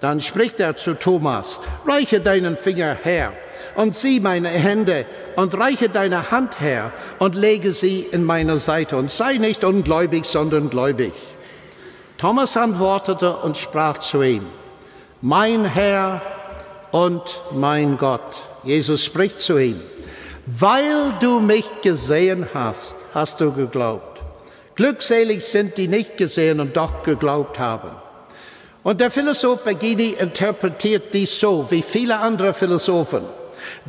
Dann 0.00 0.20
spricht 0.20 0.59
er 0.61 0.76
zu 0.76 0.94
Thomas, 0.94 1.61
reiche 1.87 2.20
deinen 2.20 2.57
Finger 2.57 2.94
her 2.94 3.33
und 3.78 3.94
sieh 3.94 4.18
meine 4.18 4.48
Hände 4.48 5.06
und 5.36 5.56
reiche 5.56 5.88
deine 5.88 6.32
Hand 6.32 6.60
her 6.60 6.92
und 7.20 7.36
lege 7.36 7.72
sie 7.72 8.00
in 8.00 8.24
meine 8.24 8.58
Seite 8.58 8.96
und 8.96 9.08
sei 9.08 9.34
nicht 9.34 9.62
ungläubig, 9.62 10.24
sondern 10.24 10.68
gläubig. 10.68 11.12
Thomas 12.16 12.56
antwortete 12.56 13.36
und 13.36 13.56
sprach 13.56 13.98
zu 13.98 14.22
ihm, 14.22 14.44
mein 15.20 15.64
Herr 15.64 16.20
und 16.90 17.22
mein 17.52 17.96
Gott. 17.98 18.42
Jesus 18.64 19.04
spricht 19.04 19.38
zu 19.38 19.58
ihm, 19.58 19.80
weil 20.46 21.14
du 21.20 21.38
mich 21.38 21.66
gesehen 21.80 22.48
hast, 22.52 22.96
hast 23.14 23.40
du 23.40 23.52
geglaubt. 23.52 24.20
Glückselig 24.74 25.44
sind 25.44 25.76
die 25.76 25.86
nicht 25.86 26.16
gesehen 26.16 26.58
und 26.58 26.76
doch 26.76 27.04
geglaubt 27.04 27.60
haben. 27.60 27.90
Und 28.82 29.00
der 29.00 29.12
Philosoph 29.12 29.62
Begini 29.62 30.16
interpretiert 30.18 31.14
dies 31.14 31.38
so, 31.38 31.70
wie 31.70 31.82
viele 31.82 32.18
andere 32.18 32.52
Philosophen. 32.52 33.38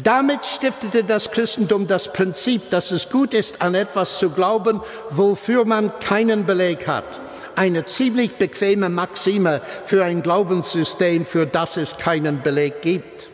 Damit 0.01 0.45
stiftete 0.45 1.03
das 1.03 1.31
Christentum 1.31 1.87
das 1.87 2.13
Prinzip, 2.13 2.69
dass 2.69 2.91
es 2.91 3.09
gut 3.09 3.33
ist, 3.33 3.61
an 3.61 3.75
etwas 3.75 4.19
zu 4.19 4.29
glauben, 4.29 4.81
wofür 5.09 5.65
man 5.65 5.97
keinen 5.99 6.45
Beleg 6.45 6.87
hat. 6.87 7.19
Eine 7.55 7.85
ziemlich 7.85 8.35
bequeme 8.35 8.89
Maxime 8.89 9.61
für 9.83 10.03
ein 10.03 10.23
Glaubenssystem, 10.23 11.25
für 11.25 11.45
das 11.45 11.77
es 11.77 11.97
keinen 11.97 12.41
Beleg 12.41 12.81
gibt. 12.81 13.29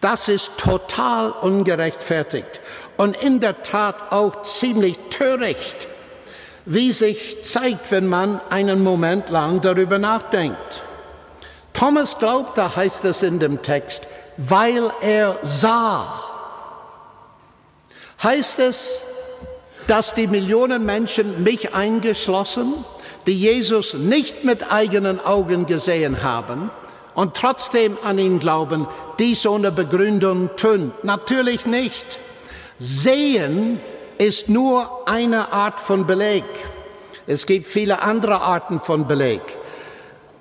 Das 0.00 0.28
ist 0.28 0.58
total 0.58 1.30
ungerechtfertigt 1.30 2.60
und 2.98 3.16
in 3.16 3.40
der 3.40 3.62
Tat 3.62 4.12
auch 4.12 4.42
ziemlich 4.42 4.98
töricht, 5.08 5.88
wie 6.66 6.92
sich 6.92 7.42
zeigt, 7.42 7.90
wenn 7.90 8.06
man 8.06 8.40
einen 8.50 8.82
Moment 8.82 9.30
lang 9.30 9.62
darüber 9.62 9.98
nachdenkt. 9.98 10.82
Thomas 11.72 12.18
glaubte, 12.18 12.76
heißt 12.76 13.04
es 13.06 13.22
in 13.22 13.40
dem 13.40 13.62
Text, 13.62 14.06
weil 14.36 14.90
er 15.00 15.38
sah. 15.42 16.20
Heißt 18.22 18.58
es, 18.60 19.04
dass 19.86 20.14
die 20.14 20.26
Millionen 20.26 20.84
Menschen, 20.86 21.42
mich 21.42 21.74
eingeschlossen, 21.74 22.84
die 23.26 23.38
Jesus 23.38 23.94
nicht 23.94 24.44
mit 24.44 24.70
eigenen 24.72 25.24
Augen 25.24 25.66
gesehen 25.66 26.22
haben 26.22 26.70
und 27.14 27.34
trotzdem 27.34 27.98
an 28.02 28.18
ihn 28.18 28.38
glauben, 28.38 28.86
dies 29.18 29.46
ohne 29.46 29.72
Begründung 29.72 30.50
tun? 30.56 30.92
Natürlich 31.02 31.66
nicht. 31.66 32.18
Sehen 32.78 33.80
ist 34.18 34.48
nur 34.48 35.06
eine 35.06 35.52
Art 35.52 35.80
von 35.80 36.06
Beleg. 36.06 36.44
Es 37.26 37.46
gibt 37.46 37.66
viele 37.66 38.02
andere 38.02 38.40
Arten 38.40 38.80
von 38.80 39.06
Beleg. 39.06 39.42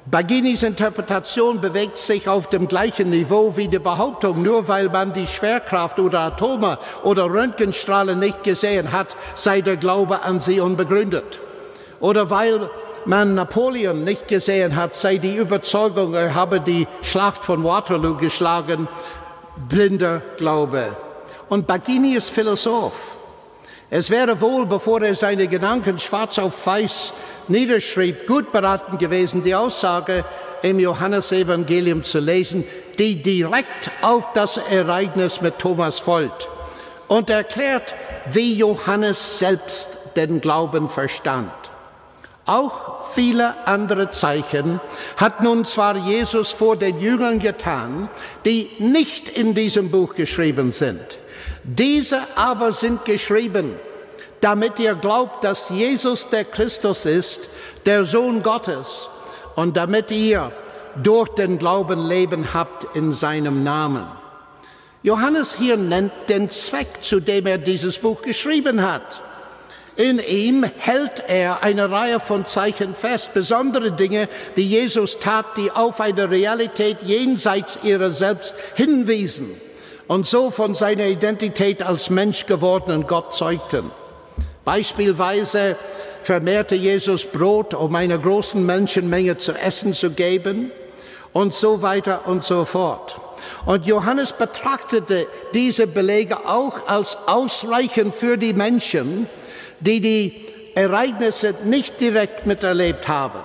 Baginis 0.06 0.64
Interpretation 0.64 1.62
bewegt 1.62 1.98
sich 1.98 2.28
auf 2.28 2.50
dem 2.50 2.68
gleichen 2.68 3.10
Niveau 3.10 3.56
wie 3.56 3.70
die 3.70 3.80
Behauptung, 3.80 4.42
nur 4.42 4.68
weil 4.68 4.90
man 4.90 5.14
die 5.14 5.28
Schwerkraft 5.28 5.98
oder 5.98 6.20
Atome 6.20 6.78
oder 7.04 7.26
Röntgenstrahlen 7.26 8.20
nicht 8.20 8.44
gesehen 8.44 8.92
hat, 8.92 9.16
sei 9.36 9.62
der 9.62 9.78
Glaube 9.78 10.24
an 10.24 10.42
sie 10.42 10.60
unbegründet. 10.60 11.40
Oder 12.02 12.30
weil 12.30 12.70
man 13.06 13.34
Napoleon 13.36 14.04
nicht 14.04 14.28
gesehen 14.28 14.76
hat, 14.76 14.94
sei 14.94 15.18
die 15.20 15.38
Überzeugung, 15.38 16.16
er 16.16 16.36
habe 16.36 16.60
die 16.60 16.86
Schlacht 17.02 17.42
von 17.44 17.64
Waterloo 17.64 18.18
geschlagen, 18.18 18.90
blinder 19.70 20.22
Glaube. 20.36 20.98
Und 21.48 21.66
Bagini 21.66 22.16
ist 22.16 22.30
Philosoph. 22.30 23.16
Es 23.90 24.10
wäre 24.10 24.42
wohl, 24.42 24.66
bevor 24.66 25.02
er 25.02 25.16
seine 25.16 25.48
Gedanken 25.48 26.00
schwarz 26.00 26.40
auf 26.40 26.66
weiß 26.66 27.14
niederschrieb, 27.48 28.26
gut 28.28 28.52
beraten 28.52 28.98
gewesen, 28.98 29.42
die 29.44 29.56
Aussage 29.56 30.26
im 30.62 30.80
Johannesevangelium 30.80 32.04
zu 32.04 32.20
lesen, 32.20 32.64
die 32.98 33.22
direkt 33.22 33.92
auf 34.02 34.32
das 34.34 34.58
Ereignis 34.58 35.42
mit 35.42 35.60
Thomas 35.60 36.00
folgt 36.00 36.48
und 37.08 37.30
erklärt, 37.30 37.96
wie 38.26 38.56
Johannes 38.56 39.40
selbst 39.40 39.98
den 40.16 40.42
Glauben 40.42 40.90
verstand. 40.90 41.52
Auch 42.46 43.10
viele 43.12 43.68
andere 43.68 44.10
Zeichen 44.10 44.82
hat 45.18 45.42
nun 45.42 45.64
zwar 45.66 45.96
Jesus 45.96 46.52
vor 46.52 46.76
den 46.76 47.00
Jüngern 47.00 47.40
getan, 47.40 48.10
die 48.46 48.70
nicht 48.80 49.30
in 49.30 49.54
diesem 49.54 49.92
Buch 49.92 50.14
geschrieben 50.14 50.72
sind. 50.72 51.20
Diese 51.64 52.20
aber 52.36 52.74
sind 52.74 53.06
geschrieben, 53.06 53.76
damit 54.42 54.80
ihr 54.80 54.96
glaubt, 54.96 55.44
dass 55.46 55.70
Jesus 55.70 56.28
der 56.28 56.44
Christus 56.44 57.06
ist, 57.06 57.48
der 57.86 58.04
Sohn 58.04 58.42
Gottes, 58.44 59.08
und 59.56 59.78
damit 59.78 60.12
ihr 60.12 60.52
durch 61.02 61.30
den 61.30 61.58
Glauben 61.58 62.06
Leben 62.06 62.54
habt 62.54 62.96
in 62.96 63.14
seinem 63.14 63.64
Namen. 63.64 64.06
Johannes 65.04 65.56
hier 65.56 65.78
nennt 65.78 66.12
den 66.28 66.50
Zweck, 66.50 67.02
zu 67.02 67.20
dem 67.20 67.46
er 67.46 67.58
dieses 67.58 67.98
Buch 67.98 68.22
geschrieben 68.22 68.82
hat. 68.82 69.22
In 69.96 70.20
ihm 70.20 70.64
hält 70.78 71.24
er 71.28 71.64
eine 71.64 71.90
Reihe 71.90 72.20
von 72.20 72.46
Zeichen 72.46 72.96
fest, 72.96 73.34
besondere 73.34 73.92
Dinge, 73.92 74.28
die 74.58 74.68
Jesus 74.68 75.20
tat, 75.20 75.46
die 75.56 75.72
auf 75.72 76.02
eine 76.02 76.30
Realität 76.30 76.98
jenseits 77.04 77.80
ihrer 77.84 78.10
selbst 78.10 78.54
hinwiesen 78.76 79.56
und 80.08 80.28
so 80.28 80.52
von 80.52 80.76
seiner 80.76 81.06
Identität 81.06 81.84
als 81.84 82.10
Mensch 82.10 82.46
gewordenen 82.46 83.08
Gott 83.08 83.34
zeugten. 83.34 83.92
Beispielsweise 84.66 85.76
vermehrte 86.22 86.76
Jesus 86.76 87.26
Brot, 87.26 87.74
um 87.74 87.96
einer 87.96 88.18
großen 88.18 88.66
Menschenmenge 88.66 89.38
zu 89.38 89.54
essen 89.54 89.94
zu 89.94 90.12
geben 90.12 90.72
und 91.34 91.54
so 91.54 91.82
weiter 91.82 92.28
und 92.28 92.44
so 92.44 92.66
fort. 92.66 93.20
Und 93.66 93.86
Johannes 93.86 94.32
betrachtete 94.34 95.28
diese 95.54 95.88
Belege 95.88 96.48
auch 96.48 96.88
als 96.88 97.18
ausreichend 97.28 98.14
für 98.14 98.38
die 98.38 98.54
Menschen, 98.54 99.28
die 99.80 100.00
die 100.00 100.46
Ereignisse 100.76 101.54
nicht 101.66 102.00
direkt 102.00 102.46
miterlebt 102.46 103.08
haben. 103.08 103.40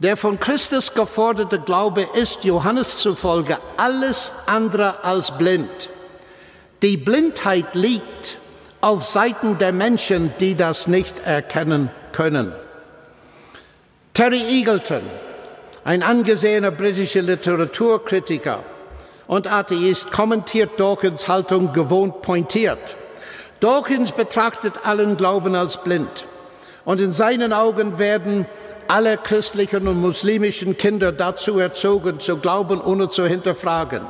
Der 0.00 0.16
von 0.16 0.38
Christus 0.38 0.94
geforderte 0.94 1.58
Glaube 1.58 2.06
ist 2.14 2.44
Johannes 2.44 2.98
zufolge 2.98 3.58
alles 3.76 4.30
andere 4.46 5.02
als 5.02 5.36
blind. 5.36 5.90
Die 6.82 6.96
Blindheit 6.96 7.74
liegt 7.74 8.38
auf 8.80 9.04
Seiten 9.04 9.58
der 9.58 9.72
Menschen, 9.72 10.32
die 10.38 10.54
das 10.54 10.86
nicht 10.86 11.18
erkennen 11.26 11.90
können. 12.12 12.52
Terry 14.14 14.40
Eagleton, 14.40 15.02
ein 15.82 16.04
angesehener 16.04 16.70
britischer 16.70 17.22
Literaturkritiker 17.22 18.62
und 19.26 19.48
Atheist, 19.50 20.12
kommentiert 20.12 20.78
Dawkins 20.78 21.26
Haltung 21.26 21.72
gewohnt 21.72 22.22
pointiert. 22.22 22.96
Dawkins 23.58 24.12
betrachtet 24.12 24.86
allen 24.86 25.16
Glauben 25.16 25.56
als 25.56 25.82
blind 25.82 26.28
und 26.88 27.00
in 27.00 27.12
seinen 27.12 27.52
Augen 27.52 27.98
werden 27.98 28.46
alle 28.88 29.18
christlichen 29.18 29.86
und 29.86 30.00
muslimischen 30.00 30.78
Kinder 30.78 31.12
dazu 31.12 31.58
erzogen, 31.58 32.18
zu 32.18 32.38
glauben, 32.38 32.80
ohne 32.80 33.10
zu 33.10 33.26
hinterfragen. 33.26 34.00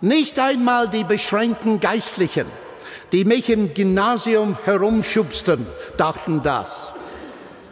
Nicht 0.00 0.38
einmal 0.38 0.88
die 0.88 1.04
beschränkten 1.04 1.78
Geistlichen 1.78 2.46
die 3.14 3.24
mich 3.24 3.48
im 3.48 3.72
Gymnasium 3.72 4.58
herumschubsten, 4.64 5.68
dachten 5.96 6.42
das. 6.42 6.90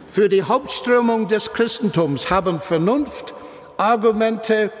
Für 0.09 0.29
die 0.29 0.41
Hauptströmung 0.41 1.27
des 1.27 1.51
Christentums 1.51 2.29
haben 2.29 2.61
Vernunft, 2.61 3.33
Argumente 3.75 4.71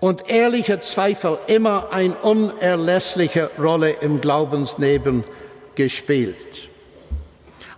und 0.00 0.30
ehrliche 0.30 0.80
Zweifel 0.80 1.38
immer 1.48 1.88
eine 1.90 2.14
unerlässliche 2.14 3.50
Rolle 3.58 3.90
im 4.00 4.22
Glaubensleben 4.22 5.24
gespielt. 5.74 6.67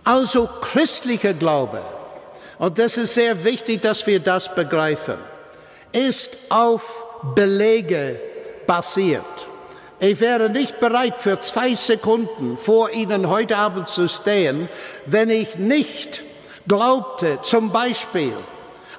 Also 0.03 0.49
christlicher 0.61 1.33
Glaube, 1.33 1.81
und 2.57 2.79
das 2.79 2.97
ist 2.97 3.13
sehr 3.13 3.43
wichtig, 3.43 3.81
dass 3.81 4.05
wir 4.07 4.19
das 4.19 4.53
begreifen, 4.53 5.17
ist 5.91 6.37
auf 6.49 7.05
Belege 7.35 8.19
basiert. 8.65 9.23
Ich 9.99 10.19
wäre 10.19 10.49
nicht 10.49 10.79
bereit, 10.79 11.17
für 11.19 11.39
zwei 11.39 11.75
Sekunden 11.75 12.57
vor 12.57 12.89
Ihnen 12.89 13.29
heute 13.29 13.57
Abend 13.57 13.89
zu 13.89 14.07
stehen, 14.07 14.69
wenn 15.05 15.29
ich 15.29 15.57
nicht 15.57 16.23
glaubte, 16.67 17.37
zum 17.43 17.71
Beispiel 17.71 18.33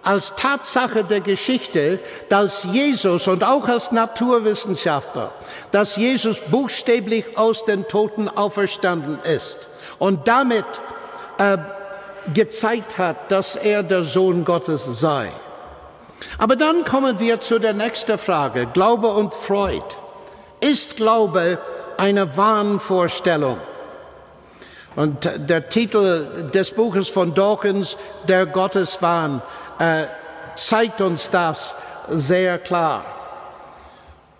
als 0.04 0.36
Tatsache 0.36 1.02
der 1.02 1.20
Geschichte, 1.20 1.98
dass 2.28 2.64
Jesus 2.64 3.26
und 3.26 3.42
auch 3.42 3.66
als 3.68 3.90
Naturwissenschaftler, 3.90 5.32
dass 5.72 5.96
Jesus 5.96 6.38
buchstäblich 6.38 7.36
aus 7.36 7.64
den 7.64 7.88
Toten 7.88 8.28
auferstanden 8.28 9.18
ist 9.24 9.68
und 10.02 10.26
damit 10.26 10.64
äh, 11.38 11.58
gezeigt 12.34 12.98
hat, 12.98 13.30
dass 13.30 13.54
er 13.54 13.84
der 13.84 14.02
Sohn 14.02 14.44
Gottes 14.44 14.84
sei. 14.84 15.30
Aber 16.38 16.56
dann 16.56 16.84
kommen 16.84 17.20
wir 17.20 17.40
zu 17.40 17.60
der 17.60 17.72
nächsten 17.72 18.18
Frage, 18.18 18.66
Glaube 18.72 19.06
und 19.06 19.32
Freud. 19.32 19.84
Ist 20.58 20.96
Glaube 20.96 21.60
eine 21.98 22.36
Wahnvorstellung? 22.36 23.58
Und 24.96 25.30
der 25.36 25.68
Titel 25.68 26.50
des 26.52 26.72
Buches 26.72 27.08
von 27.08 27.32
Dawkins, 27.32 27.96
Der 28.26 28.46
Gotteswahn, 28.46 29.40
äh, 29.78 30.06
zeigt 30.56 31.00
uns 31.00 31.30
das 31.30 31.76
sehr 32.08 32.58
klar. 32.58 33.04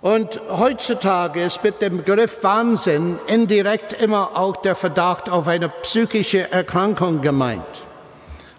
Und 0.03 0.41
heutzutage 0.51 1.45
ist 1.45 1.63
mit 1.63 1.81
dem 1.81 1.99
Begriff 1.99 2.43
Wahnsinn 2.43 3.21
indirekt 3.29 3.93
immer 3.93 4.37
auch 4.37 4.57
der 4.57 4.75
Verdacht 4.75 5.31
auf 5.31 5.47
eine 5.47 5.69
psychische 5.69 6.51
Erkrankung 6.51 7.21
gemeint. 7.21 7.85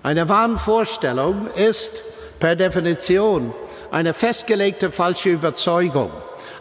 Eine 0.04 0.30
Wahnvorstellung 0.30 1.48
ist 1.56 2.02
per 2.40 2.56
Definition 2.56 3.54
eine 3.92 4.14
festgelegte 4.14 4.90
falsche 4.90 5.32
Überzeugung, 5.32 6.12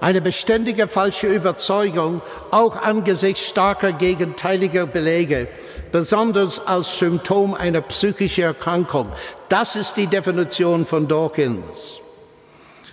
eine 0.01 0.21
beständige 0.21 0.89
falsche 0.89 1.29
Überzeugung, 1.29 2.21
auch 2.51 2.75
angesichts 2.75 3.49
starker 3.49 3.93
gegenteiliger 3.93 4.87
Belege, 4.87 5.47
besonders 5.93 6.61
als 6.67 6.99
Symptom 6.99 7.55
einer 7.55 7.83
psychischen 7.83 8.45
Erkrankung. 8.45 9.13
Das 9.49 9.77
ist 9.77 9.97
die 9.97 10.09
Definition 10.09 10.85
von 10.85 11.07
Dawkins. 11.07 12.02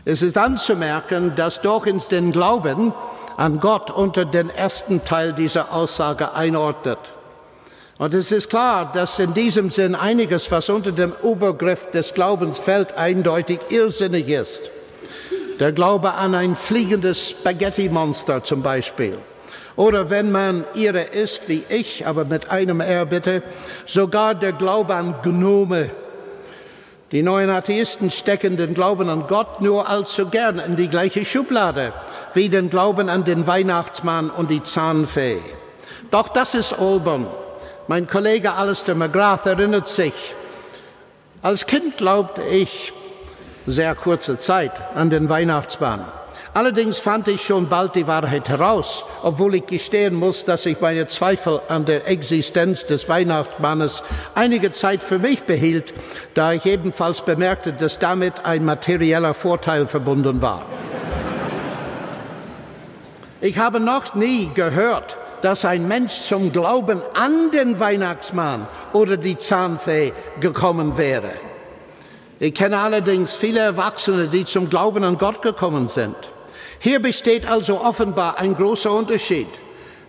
Es 0.06 0.22
ist 0.22 0.38
anzumerken, 0.38 1.34
dass 1.36 1.62
Dawkins 1.62 2.08
den 2.08 2.32
Glauben 2.32 2.94
an 3.38 3.60
Gott 3.60 3.92
unter 3.92 4.26
den 4.26 4.50
ersten 4.50 5.04
Teil 5.04 5.34
dieser 5.34 5.74
Aussage 5.74 6.34
einordnet. 6.34 7.00
Und 7.98 8.14
es 8.14 8.32
ist 8.32 8.50
klar, 8.50 8.92
dass 8.94 9.20
in 9.20 9.34
diesem 9.34 9.70
Sinn 9.70 9.94
einiges, 9.94 10.50
was 10.52 10.70
unter 10.70 10.94
dem 10.94 11.14
Obergriff 11.22 11.92
des 11.92 12.14
Glaubens 12.14 12.58
fällt, 12.58 12.98
eindeutig 12.98 13.60
irrsinnig 13.70 14.30
ist. 14.30 14.72
Der 15.60 15.74
Glaube 15.74 16.14
an 16.14 16.34
ein 16.34 16.56
fliegendes 16.56 17.32
Spaghetti-Monster 17.32 18.44
zum 18.46 18.64
Beispiel. 18.64 19.18
Oder 19.76 20.10
wenn 20.10 20.32
man 20.32 20.64
ihre 20.76 21.02
ist 21.02 21.50
wie 21.50 21.64
ich, 21.68 22.08
aber 22.08 22.24
mit 22.24 22.50
einem 22.50 22.80
R 22.80 23.06
bitte, 23.06 23.44
sogar 23.86 24.34
der 24.36 24.54
Glaube 24.54 24.96
an 24.96 25.16
Gnome. 25.22 25.90
Die 27.12 27.24
neuen 27.24 27.50
Atheisten 27.50 28.12
stecken 28.12 28.56
den 28.56 28.76
Glauben 28.76 29.10
an 29.10 29.26
Gott 29.28 29.62
nur 29.62 29.89
allzu 29.89 30.28
gern 30.28 30.60
in 30.60 30.76
die 30.76 30.89
gleiche 30.89 31.26
Schublade 31.26 31.91
wie 32.36 32.50
den 32.50 32.69
Glauben 32.69 33.10
an 33.10 33.24
den 33.24 33.48
Weihnachtsmann 33.48 34.30
und 34.30 34.52
die 34.52 34.62
Zahnfee. 34.62 35.39
Doch 36.12 36.30
das 36.30 36.54
ist 36.54 36.74
albern. 36.74 37.28
Mein 37.88 38.06
Kollege 38.06 38.54
Alistair 38.54 38.93
McGrath 38.93 39.48
erinnert 39.48 39.89
sich, 39.89 40.13
als 41.41 41.65
Kind 41.65 41.98
glaubte 41.98 42.43
ich 42.43 42.93
sehr 43.65 43.95
kurze 43.95 44.38
Zeit 44.38 44.74
an 44.93 45.10
den 45.10 45.30
Weihnachtsmann. 45.30 46.06
Allerdings 46.54 46.98
fand 46.98 47.28
ich 47.28 47.42
schon 47.42 47.70
bald 47.70 47.96
die 47.96 48.08
Wahrheit 48.08 48.50
heraus, 48.50 49.06
obwohl 49.22 49.56
ich 49.56 49.68
gestehen 49.68 50.16
muss, 50.16 50.46
dass 50.46 50.66
ich 50.66 50.82
meine 50.82 51.08
Zweifel 51.08 51.62
an 51.68 51.86
der 51.86 52.08
Existenz 52.08 52.86
des 52.86 53.08
Weihnachtsmannes 53.08 54.04
einige 54.34 54.72
Zeit 54.72 55.04
für 55.04 55.20
mich 55.20 55.44
behielt, 55.44 55.94
da 56.34 56.54
ich 56.54 56.66
ebenfalls 56.66 57.22
bemerkte, 57.22 57.74
dass 57.74 58.00
damit 58.00 58.46
ein 58.46 58.66
materieller 58.66 59.36
Vorteil 59.36 59.86
verbunden 59.86 60.42
war. 60.42 60.66
Ich 63.42 63.60
habe 63.60 63.80
noch 63.80 64.16
nie 64.16 64.50
gehört, 64.54 65.18
dass 65.42 65.64
ein 65.66 65.88
Mensch 65.88 66.14
zum 66.14 66.52
Glauben 66.52 67.02
an 67.14 67.52
den 67.52 67.80
Weihnachtsmann 67.80 68.68
oder 68.92 69.18
die 69.18 69.38
Zahnfee 69.38 70.14
gekommen 70.40 70.98
wäre. 70.98 71.30
Ich 72.40 72.54
kenne 72.54 72.80
allerdings 72.80 73.36
viele 73.36 73.60
Erwachsene, 73.60 74.28
die 74.28 74.46
zum 74.46 74.70
Glauben 74.70 75.04
an 75.04 75.18
Gott 75.18 75.42
gekommen 75.42 75.88
sind. 75.88 76.16
Hier 76.80 77.02
besteht 77.02 77.46
also 77.46 77.82
offenbar 77.82 78.38
ein 78.39 78.56
großer 78.56 78.92
Unterschied. 78.92 79.48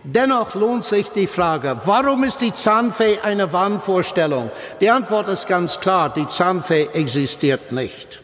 Dennoch 0.03 0.55
lohnt 0.55 0.83
sich 0.83 1.11
die 1.11 1.27
Frage, 1.27 1.77
warum 1.85 2.23
ist 2.23 2.41
die 2.41 2.53
Zahnfee 2.53 3.19
eine 3.21 3.53
Wahnvorstellung? 3.53 4.49
Die 4.79 4.89
Antwort 4.89 5.27
ist 5.27 5.47
ganz 5.47 5.79
klar, 5.79 6.11
die 6.11 6.25
Zahnfee 6.25 6.89
existiert 6.93 7.71
nicht. 7.71 8.19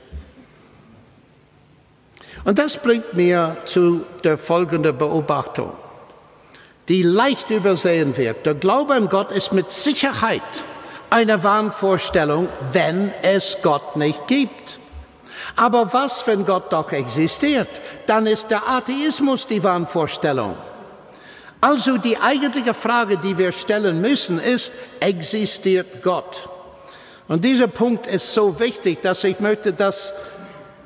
Und 2.46 2.58
das 2.58 2.78
bringt 2.78 3.14
mir 3.14 3.58
zu 3.66 4.06
der 4.24 4.38
folgenden 4.38 4.98
Beobachtung 4.98 5.74
die 6.88 7.04
leicht 7.04 7.50
übersehen 7.50 8.16
wird. 8.18 8.46
Der 8.46 8.54
Glaube 8.54 8.94
an 8.94 9.10
Gott 9.10 9.32
ist 9.32 9.54
mit 9.54 9.72
Sicherheit 9.72 10.42
eine 11.10 11.44
Wahnvorstellung, 11.44 12.50
wenn 12.72 13.12
es 13.22 13.58
Gott 13.62 13.96
nicht 13.96 14.28
gibt. 14.28 14.80
Aber 15.58 15.92
was, 15.92 16.26
wenn 16.28 16.46
Gott 16.46 16.72
doch 16.72 16.92
existiert? 16.92 17.68
Dann 18.06 18.28
ist 18.28 18.50
der 18.52 18.70
Atheismus 18.70 19.48
die 19.48 19.64
Wahnvorstellung. 19.64 20.56
Also 21.60 21.98
die 21.98 22.20
eigentliche 22.20 22.76
Frage, 22.76 23.18
die 23.18 23.38
wir 23.38 23.52
stellen 23.52 24.00
müssen, 24.00 24.40
ist, 24.40 24.74
existiert 25.00 26.04
Gott? 26.04 26.48
Und 27.28 27.44
dieser 27.44 27.68
Punkt 27.68 28.06
ist 28.06 28.34
so 28.34 28.60
wichtig, 28.60 29.02
dass 29.02 29.24
ich 29.24 29.40
möchte 29.40 29.74
das 29.74 30.14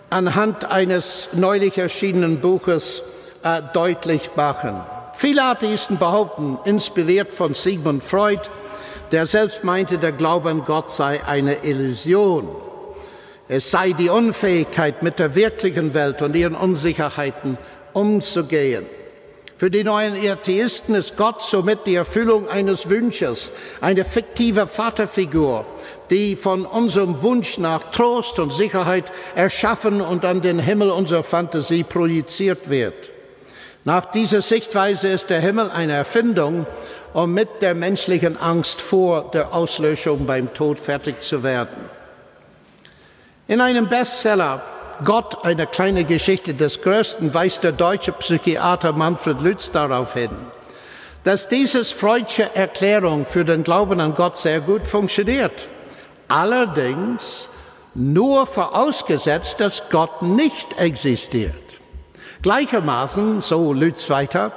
anhand 0.10 0.72
eines 0.72 1.30
neulich 1.34 1.78
erschienenen 1.78 2.40
Buches 2.40 3.04
äh, 3.44 3.62
deutlich 3.74 4.32
machen. 4.38 4.82
Viele 5.14 5.44
Atheisten 5.44 5.98
behaupten, 5.98 6.58
inspiriert 6.64 7.34
von 7.34 7.54
Sigmund 7.54 8.04
Freud, 8.04 8.42
der 9.12 9.26
selbst 9.26 9.66
meinte, 9.66 9.98
der 9.98 10.14
Glaube 10.14 10.50
an 10.50 10.64
Gott 10.64 10.92
sei 10.92 11.22
eine 11.26 11.66
Illusion. 11.66 12.48
Es 13.54 13.70
sei 13.70 13.92
die 13.92 14.08
Unfähigkeit, 14.08 15.04
mit 15.04 15.20
der 15.20 15.36
wirklichen 15.36 15.94
Welt 15.94 16.22
und 16.22 16.38
ihren 16.38 16.56
Unsicherheiten 16.56 17.58
umzugehen. 17.92 18.86
Für 19.58 19.70
die 19.70 19.84
neuen 19.84 20.16
Atheisten 20.16 20.96
ist 20.96 21.18
Gott 21.18 21.44
somit 21.44 21.86
die 21.86 21.96
Erfüllung 21.96 22.48
eines 22.48 22.90
Wunsches, 22.90 23.52
eine 23.82 24.06
fiktive 24.06 24.68
Vaterfigur, 24.68 25.66
die 26.10 26.38
von 26.38 26.66
unserem 26.66 27.22
Wunsch 27.24 27.58
nach 27.58 27.92
Trost 27.92 28.40
und 28.40 28.54
Sicherheit 28.54 29.12
erschaffen 29.36 30.00
und 30.00 30.24
an 30.24 30.40
den 30.40 30.58
Himmel 30.58 30.90
unserer 30.90 31.26
Fantasie 31.26 31.84
projiziert 31.84 32.70
wird. 32.70 33.12
Nach 33.84 34.06
dieser 34.06 34.42
Sichtweise 34.42 35.10
ist 35.10 35.30
der 35.30 35.42
Himmel 35.42 35.70
eine 35.72 35.92
Erfindung, 35.92 36.68
um 37.14 37.34
mit 37.34 37.62
der 37.62 37.76
menschlichen 37.76 38.38
Angst 38.38 38.80
vor 38.80 39.30
der 39.34 39.54
Auslöschung 39.54 40.26
beim 40.26 40.54
Tod 40.54 40.80
fertig 40.80 41.20
zu 41.20 41.44
werden. 41.44 42.01
In 43.52 43.60
einem 43.60 43.90
Bestseller 43.90 44.62
Gott, 45.04 45.44
eine 45.44 45.68
kleine 45.68 46.06
Geschichte 46.06 46.54
des 46.54 46.82
Größten, 46.82 47.34
weist 47.34 47.66
der 47.66 47.74
deutsche 47.74 48.14
Psychiater 48.14 48.94
Manfred 48.94 49.42
Lütz 49.42 49.70
darauf 49.70 50.14
hin, 50.14 50.30
dass 51.26 51.50
dieses 51.50 51.92
Freudsche 51.92 52.56
Erklärung 52.56 53.26
für 53.26 53.44
den 53.44 53.64
Glauben 53.64 54.00
an 54.00 54.16
Gott 54.16 54.38
sehr 54.38 54.62
gut 54.62 54.88
funktioniert. 54.88 55.68
Allerdings 56.30 57.50
nur 57.94 58.48
vorausgesetzt, 58.48 59.60
dass 59.60 59.84
Gott 59.90 60.22
nicht 60.22 60.80
existiert. 60.80 61.52
Gleichermaßen, 62.44 63.42
so 63.42 63.74
Lütz 63.74 64.10
weiter, 64.10 64.54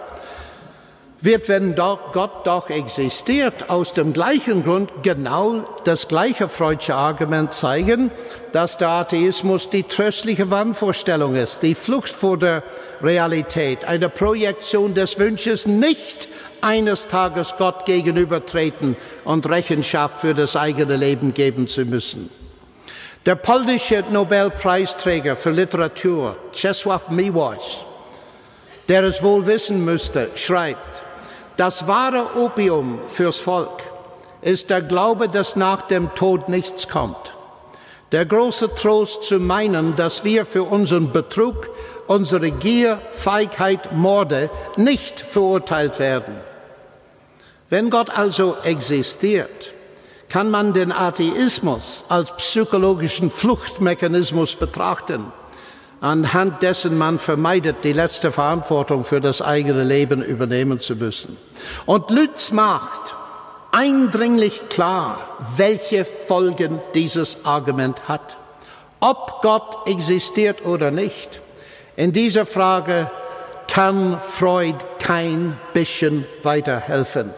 wird, 1.24 1.48
wenn 1.48 1.74
doch 1.74 2.12
Gott 2.12 2.46
doch 2.46 2.68
existiert, 2.68 3.70
aus 3.70 3.94
dem 3.94 4.12
gleichen 4.12 4.62
Grund 4.62 4.90
genau 5.02 5.64
das 5.84 6.06
gleiche 6.06 6.50
Freudsche 6.50 6.94
Argument 6.94 7.54
zeigen, 7.54 8.10
dass 8.52 8.76
der 8.76 8.90
Atheismus 8.90 9.70
die 9.70 9.84
tröstliche 9.84 10.50
Wahnvorstellung 10.50 11.34
ist, 11.34 11.62
die 11.62 11.74
Flucht 11.74 12.10
vor 12.10 12.36
der 12.36 12.62
Realität, 13.02 13.86
eine 13.86 14.10
Projektion 14.10 14.92
des 14.92 15.18
Wünsches, 15.18 15.66
nicht 15.66 16.28
eines 16.60 17.08
Tages 17.08 17.54
Gott 17.56 17.86
gegenübertreten 17.86 18.96
und 19.24 19.48
Rechenschaft 19.48 20.20
für 20.20 20.34
das 20.34 20.56
eigene 20.56 20.96
Leben 20.96 21.32
geben 21.32 21.68
zu 21.68 21.86
müssen. 21.86 22.28
Der 23.24 23.36
polnische 23.36 24.04
Nobelpreisträger 24.10 25.36
für 25.36 25.50
Literatur, 25.50 26.36
Czesław 26.52 27.08
Miłosz, 27.08 27.86
der 28.88 29.04
es 29.04 29.22
wohl 29.22 29.46
wissen 29.46 29.82
müsste, 29.82 30.28
schreibt, 30.34 31.03
das 31.56 31.86
wahre 31.86 32.36
Opium 32.36 32.98
fürs 33.08 33.38
Volk 33.38 33.82
ist 34.42 34.70
der 34.70 34.82
Glaube, 34.82 35.28
dass 35.28 35.56
nach 35.56 35.82
dem 35.82 36.14
Tod 36.14 36.48
nichts 36.48 36.88
kommt. 36.88 37.32
Der 38.12 38.26
große 38.26 38.74
Trost 38.74 39.22
zu 39.22 39.40
meinen, 39.40 39.96
dass 39.96 40.22
wir 40.22 40.44
für 40.44 40.64
unseren 40.64 41.12
Betrug, 41.12 41.70
unsere 42.06 42.50
Gier, 42.50 43.00
Feigheit, 43.12 43.92
Morde 43.92 44.50
nicht 44.76 45.20
verurteilt 45.20 45.98
werden. 45.98 46.34
Wenn 47.70 47.90
Gott 47.90 48.10
also 48.10 48.56
existiert, 48.62 49.72
kann 50.28 50.50
man 50.50 50.72
den 50.72 50.92
Atheismus 50.92 52.04
als 52.08 52.36
psychologischen 52.36 53.30
Fluchtmechanismus 53.30 54.56
betrachten, 54.56 55.32
anhand 56.04 56.62
dessen 56.62 56.98
man 56.98 57.18
vermeidet, 57.18 57.76
die 57.82 57.94
letzte 57.94 58.30
Verantwortung 58.30 59.04
für 59.04 59.22
das 59.22 59.40
eigene 59.40 59.84
Leben 59.84 60.22
übernehmen 60.22 60.78
zu 60.78 60.96
müssen. 60.96 61.38
Und 61.86 62.10
Lütz 62.10 62.52
macht 62.52 63.14
eindringlich 63.72 64.68
klar, 64.68 65.18
welche 65.56 66.04
Folgen 66.04 66.82
dieses 66.92 67.42
Argument 67.46 68.06
hat. 68.06 68.36
Ob 69.00 69.40
Gott 69.40 69.88
existiert 69.88 70.66
oder 70.66 70.90
nicht, 70.90 71.40
in 71.96 72.12
dieser 72.12 72.44
Frage 72.44 73.10
kann 73.66 74.20
Freud 74.20 74.76
kein 74.98 75.58
bisschen 75.72 76.26
weiterhelfen. 76.42 77.32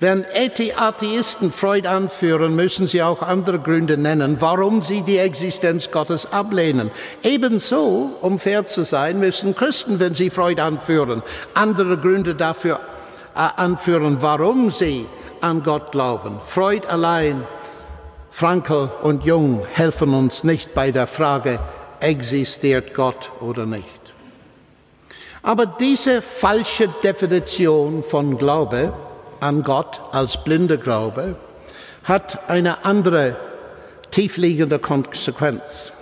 Wenn 0.00 0.24
Atheisten 0.76 1.50
Freud 1.50 1.88
anführen, 1.88 2.54
müssen 2.54 2.86
sie 2.86 3.02
auch 3.02 3.20
andere 3.20 3.58
Gründe 3.58 3.96
nennen, 3.96 4.36
warum 4.40 4.80
sie 4.80 5.02
die 5.02 5.18
Existenz 5.18 5.90
Gottes 5.90 6.24
ablehnen. 6.26 6.92
Ebenso, 7.24 8.10
um 8.20 8.38
fair 8.38 8.64
zu 8.64 8.84
sein, 8.84 9.18
müssen 9.18 9.56
Christen, 9.56 9.98
wenn 9.98 10.14
sie 10.14 10.30
Freud 10.30 10.62
anführen, 10.62 11.24
andere 11.54 11.98
Gründe 11.98 12.36
dafür 12.36 12.78
äh, 13.34 13.40
anführen, 13.56 14.18
warum 14.20 14.70
sie 14.70 15.04
an 15.40 15.64
Gott 15.64 15.90
glauben. 15.90 16.38
Freud 16.46 16.86
allein, 16.86 17.44
Frankel 18.30 18.90
und 19.02 19.24
Jung 19.24 19.66
helfen 19.72 20.14
uns 20.14 20.44
nicht 20.44 20.74
bei 20.74 20.92
der 20.92 21.08
Frage, 21.08 21.58
existiert 21.98 22.94
Gott 22.94 23.32
oder 23.40 23.66
nicht. 23.66 23.84
Aber 25.42 25.66
diese 25.66 26.22
falsche 26.22 26.88
Definition 27.02 28.04
von 28.04 28.38
Glaube, 28.38 28.92
an 29.40 29.62
Gott 29.62 30.00
als 30.12 30.42
blinder 30.42 30.76
Glaube 30.76 31.36
hat 32.04 32.48
eine 32.48 32.84
andere 32.84 33.36
tiefliegende 34.10 34.78
Konsequenz. 34.78 35.92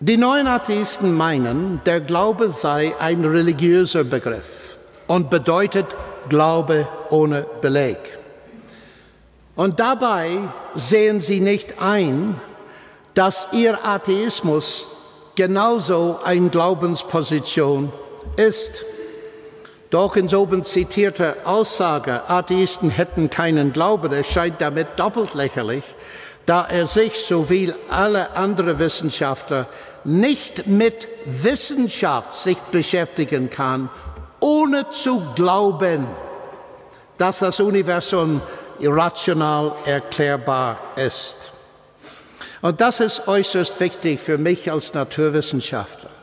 Die 0.00 0.16
neuen 0.16 0.48
Atheisten 0.48 1.16
meinen, 1.16 1.80
der 1.84 2.00
Glaube 2.00 2.50
sei 2.50 2.94
ein 2.98 3.24
religiöser 3.24 4.02
Begriff 4.02 4.78
und 5.06 5.30
bedeutet 5.30 5.86
Glaube 6.28 6.88
ohne 7.10 7.46
Beleg. 7.60 7.98
Und 9.54 9.78
dabei 9.78 10.38
sehen 10.74 11.20
sie 11.20 11.40
nicht 11.40 11.80
ein, 11.80 12.40
dass 13.14 13.48
ihr 13.52 13.84
Atheismus 13.84 14.88
genauso 15.34 16.18
eine 16.24 16.48
Glaubensposition 16.48 17.92
ist. 18.36 18.84
Doch 19.92 20.16
in 20.16 20.34
oben 20.34 20.64
zitierter 20.64 21.36
Aussage, 21.44 22.22
Atheisten 22.26 22.88
hätten 22.88 23.28
keinen 23.28 23.74
Glauben, 23.74 24.10
erscheint 24.10 24.58
damit 24.58 24.88
doppelt 24.96 25.34
lächerlich, 25.34 25.84
da 26.46 26.66
er 26.66 26.86
sich 26.86 27.18
sowie 27.18 27.74
alle 27.90 28.34
anderen 28.34 28.78
Wissenschaftler 28.78 29.66
nicht 30.04 30.66
mit 30.66 31.08
Wissenschaft 31.26 32.32
sich 32.32 32.56
beschäftigen 32.56 33.50
kann, 33.50 33.90
ohne 34.40 34.88
zu 34.88 35.22
glauben, 35.34 36.08
dass 37.18 37.40
das 37.40 37.60
Universum 37.60 38.40
irrational 38.78 39.72
erklärbar 39.84 40.78
ist. 40.96 41.52
Und 42.62 42.80
das 42.80 43.00
ist 43.00 43.28
äußerst 43.28 43.78
wichtig 43.78 44.20
für 44.20 44.38
mich 44.38 44.72
als 44.72 44.94
Naturwissenschaftler. 44.94 46.21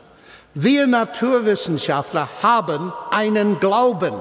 Wir 0.54 0.88
Naturwissenschaftler 0.88 2.28
haben 2.42 2.92
einen 3.12 3.60
Glauben, 3.60 4.20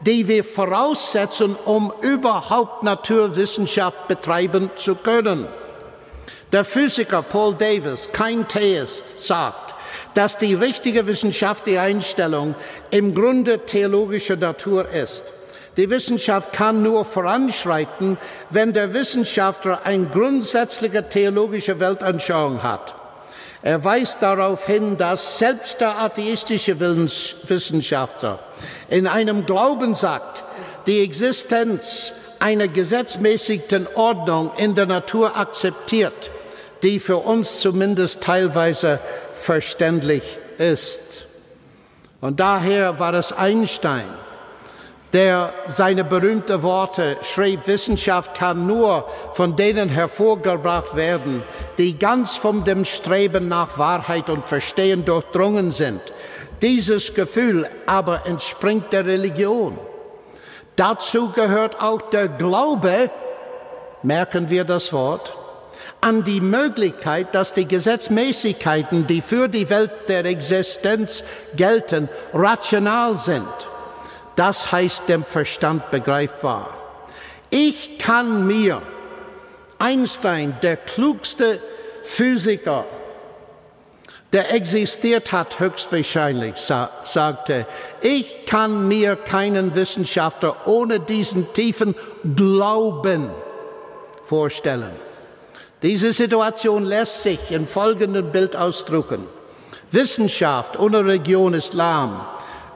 den 0.00 0.28
wir 0.28 0.42
voraussetzen, 0.42 1.54
um 1.66 1.92
überhaupt 2.00 2.82
Naturwissenschaft 2.82 4.08
betreiben 4.08 4.70
zu 4.76 4.94
können. 4.94 5.46
Der 6.52 6.64
Physiker 6.64 7.20
Paul 7.20 7.54
Davis, 7.54 8.08
kein 8.12 8.48
Theist, 8.48 9.20
sagt, 9.20 9.74
dass 10.14 10.38
die 10.38 10.54
richtige 10.54 11.06
wissenschaftliche 11.06 11.82
Einstellung 11.82 12.54
im 12.90 13.14
Grunde 13.14 13.58
theologischer 13.58 14.36
Natur 14.36 14.88
ist. 14.88 15.24
Die 15.76 15.90
Wissenschaft 15.90 16.54
kann 16.54 16.82
nur 16.82 17.04
voranschreiten, 17.04 18.16
wenn 18.48 18.72
der 18.72 18.94
Wissenschaftler 18.94 19.80
eine 19.84 20.06
grundsätzliche 20.06 21.06
theologische 21.06 21.78
Weltanschauung 21.78 22.62
hat. 22.62 22.95
Er 23.66 23.82
weist 23.82 24.22
darauf 24.22 24.64
hin, 24.64 24.96
dass 24.96 25.40
selbst 25.40 25.80
der 25.80 25.98
atheistische 25.98 26.78
Wissenschaftler 26.78 28.38
in 28.88 29.08
einem 29.08 29.44
Glauben 29.44 29.96
sagt, 29.96 30.44
die 30.86 31.00
Existenz 31.02 32.12
einer 32.38 32.68
gesetzmäßigten 32.68 33.88
Ordnung 33.96 34.52
in 34.56 34.76
der 34.76 34.86
Natur 34.86 35.36
akzeptiert, 35.36 36.30
die 36.84 37.00
für 37.00 37.16
uns 37.16 37.58
zumindest 37.58 38.20
teilweise 38.20 39.00
verständlich 39.32 40.22
ist. 40.58 41.26
Und 42.20 42.38
daher 42.38 43.00
war 43.00 43.14
es 43.14 43.32
Einstein, 43.32 44.06
der 45.16 45.54
seine 45.68 46.04
berühmten 46.04 46.62
Worte 46.62 47.16
schrieb, 47.22 47.66
Wissenschaft 47.66 48.34
kann 48.34 48.66
nur 48.66 49.08
von 49.32 49.56
denen 49.56 49.88
hervorgebracht 49.88 50.94
werden, 50.94 51.42
die 51.78 51.98
ganz 51.98 52.36
von 52.36 52.64
dem 52.64 52.84
Streben 52.84 53.48
nach 53.48 53.78
Wahrheit 53.78 54.28
und 54.28 54.44
Verstehen 54.44 55.06
durchdrungen 55.06 55.70
sind. 55.70 56.02
Dieses 56.60 57.14
Gefühl 57.14 57.66
aber 57.86 58.26
entspringt 58.26 58.92
der 58.92 59.06
Religion. 59.06 59.78
Dazu 60.76 61.30
gehört 61.30 61.80
auch 61.80 62.02
der 62.02 62.28
Glaube, 62.28 63.10
merken 64.02 64.50
wir 64.50 64.64
das 64.64 64.92
Wort, 64.92 65.32
an 66.02 66.24
die 66.24 66.42
Möglichkeit, 66.42 67.34
dass 67.34 67.54
die 67.54 67.66
Gesetzmäßigkeiten, 67.66 69.06
die 69.06 69.22
für 69.22 69.48
die 69.48 69.70
Welt 69.70 69.92
der 70.08 70.26
Existenz 70.26 71.24
gelten, 71.56 72.10
rational 72.34 73.16
sind. 73.16 73.46
Das 74.36 74.70
heißt 74.70 75.08
dem 75.08 75.24
Verstand 75.24 75.90
begreifbar. 75.90 76.74
Ich 77.50 77.98
kann 77.98 78.46
mir, 78.46 78.82
Einstein, 79.78 80.56
der 80.62 80.76
klugste 80.76 81.60
Physiker, 82.02 82.84
der 84.32 84.52
existiert 84.52 85.32
hat, 85.32 85.58
höchstwahrscheinlich, 85.60 86.56
sagte, 86.56 87.66
ich 88.02 88.44
kann 88.46 88.86
mir 88.88 89.16
keinen 89.16 89.74
Wissenschaftler 89.74 90.66
ohne 90.66 91.00
diesen 91.00 91.52
tiefen 91.54 91.94
Glauben 92.34 93.30
vorstellen. 94.24 94.94
Diese 95.82 96.12
Situation 96.12 96.84
lässt 96.84 97.22
sich 97.22 97.50
in 97.50 97.66
folgendem 97.66 98.32
Bild 98.32 98.56
ausdrücken. 98.56 99.26
Wissenschaft 99.92 100.78
ohne 100.78 100.98
Religion 100.98 101.54
ist 101.54 101.74
lahm. 101.74 102.20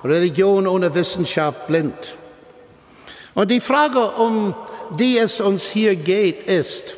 Religion 0.05 0.67
ohne 0.67 0.95
Wissenschaft 0.95 1.67
blind. 1.67 2.17
Und 3.35 3.51
die 3.51 3.61
Frage, 3.61 4.11
um 4.13 4.55
die 4.99 5.19
es 5.19 5.41
uns 5.41 5.67
hier 5.67 5.95
geht, 5.97 6.45
ist, 6.45 6.95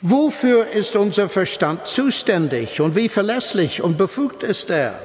wofür 0.00 0.66
ist 0.66 0.96
unser 0.96 1.28
Verstand 1.28 1.86
zuständig 1.86 2.80
und 2.80 2.94
wie 2.94 3.08
verlässlich 3.08 3.82
und 3.82 3.96
befugt 3.96 4.42
ist 4.42 4.70
er? 4.70 4.98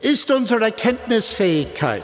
Ist 0.00 0.30
unsere 0.30 0.64
Erkenntnisfähigkeit 0.64 2.02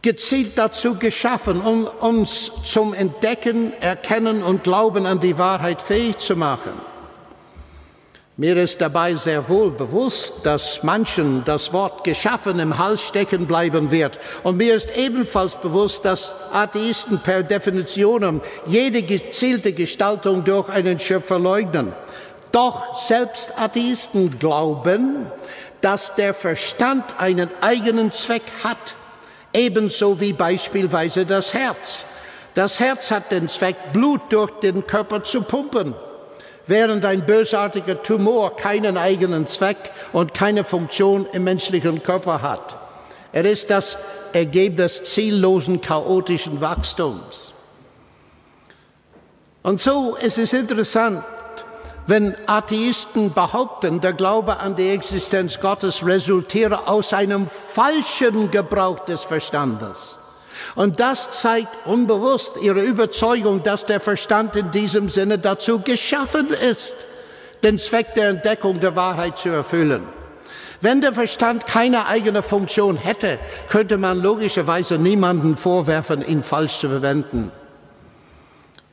gezielt 0.00 0.56
dazu 0.56 0.94
geschaffen, 0.94 1.60
um 1.60 1.84
uns 1.84 2.52
zum 2.62 2.94
Entdecken, 2.94 3.72
Erkennen 3.80 4.44
und 4.44 4.62
Glauben 4.62 5.04
an 5.04 5.18
die 5.18 5.36
Wahrheit 5.36 5.82
fähig 5.82 6.18
zu 6.18 6.36
machen? 6.36 6.72
Mir 8.38 8.58
ist 8.58 8.82
dabei 8.82 9.14
sehr 9.14 9.48
wohl 9.48 9.70
bewusst, 9.70 10.44
dass 10.44 10.82
manchen 10.82 11.42
das 11.46 11.72
Wort 11.72 12.04
geschaffen 12.04 12.58
im 12.58 12.76
Hals 12.76 13.00
stecken 13.00 13.46
bleiben 13.46 13.90
wird. 13.90 14.20
Und 14.42 14.58
mir 14.58 14.74
ist 14.74 14.94
ebenfalls 14.94 15.56
bewusst, 15.56 16.04
dass 16.04 16.34
Atheisten 16.52 17.18
per 17.18 17.42
Definition 17.42 18.42
jede 18.66 19.02
gezielte 19.04 19.72
Gestaltung 19.72 20.44
durch 20.44 20.68
einen 20.68 21.00
Schöpfer 21.00 21.38
leugnen. 21.38 21.94
Doch 22.52 22.94
selbst 22.94 23.54
Atheisten 23.56 24.38
glauben, 24.38 25.32
dass 25.80 26.14
der 26.14 26.34
Verstand 26.34 27.18
einen 27.18 27.48
eigenen 27.62 28.12
Zweck 28.12 28.42
hat, 28.62 28.96
ebenso 29.54 30.20
wie 30.20 30.34
beispielsweise 30.34 31.24
das 31.24 31.54
Herz. 31.54 32.04
Das 32.52 32.80
Herz 32.80 33.10
hat 33.10 33.32
den 33.32 33.48
Zweck, 33.48 33.94
Blut 33.94 34.20
durch 34.28 34.50
den 34.60 34.86
Körper 34.86 35.24
zu 35.24 35.40
pumpen 35.40 35.94
während 36.66 37.04
ein 37.04 37.24
bösartiger 37.26 38.02
Tumor 38.02 38.56
keinen 38.56 38.96
eigenen 38.96 39.46
Zweck 39.46 39.90
und 40.12 40.34
keine 40.34 40.64
Funktion 40.64 41.26
im 41.32 41.44
menschlichen 41.44 42.02
Körper 42.02 42.42
hat. 42.42 42.76
Er 43.32 43.44
ist 43.44 43.70
das 43.70 43.98
Ergebnis 44.32 45.02
ziellosen, 45.04 45.80
chaotischen 45.80 46.60
Wachstums. 46.60 47.52
Und 49.62 49.80
so 49.80 50.16
ist 50.16 50.38
es 50.38 50.52
interessant, 50.52 51.24
wenn 52.06 52.36
Atheisten 52.46 53.32
behaupten, 53.32 54.00
der 54.00 54.12
Glaube 54.12 54.58
an 54.58 54.76
die 54.76 54.90
Existenz 54.90 55.58
Gottes 55.58 56.06
resultiere 56.06 56.86
aus 56.86 57.12
einem 57.12 57.48
falschen 57.48 58.50
Gebrauch 58.50 59.00
des 59.00 59.24
Verstandes. 59.24 60.16
Und 60.74 61.00
das 61.00 61.30
zeigt 61.30 61.86
unbewusst 61.86 62.56
ihre 62.60 62.80
Überzeugung, 62.80 63.62
dass 63.62 63.84
der 63.84 64.00
Verstand 64.00 64.56
in 64.56 64.70
diesem 64.70 65.08
Sinne 65.08 65.38
dazu 65.38 65.80
geschaffen 65.80 66.48
ist, 66.50 66.96
den 67.62 67.78
Zweck 67.78 68.14
der 68.14 68.28
Entdeckung 68.28 68.80
der 68.80 68.96
Wahrheit 68.96 69.38
zu 69.38 69.48
erfüllen. 69.48 70.06
Wenn 70.80 71.00
der 71.00 71.12
Verstand 71.12 71.66
keine 71.66 72.06
eigene 72.06 72.42
Funktion 72.42 72.96
hätte, 72.96 73.38
könnte 73.68 73.96
man 73.96 74.20
logischerweise 74.20 74.98
niemanden 74.98 75.56
vorwerfen, 75.56 76.26
ihn 76.26 76.42
falsch 76.42 76.78
zu 76.78 76.88
verwenden. 76.88 77.50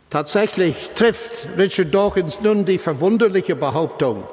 Tatsächlich 0.10 0.92
trifft 0.96 1.48
Richard 1.58 1.94
Dawkins 1.94 2.40
nun 2.42 2.66
die 2.66 2.78
verwunderliche 2.78 3.56
Behauptung, 3.56 4.24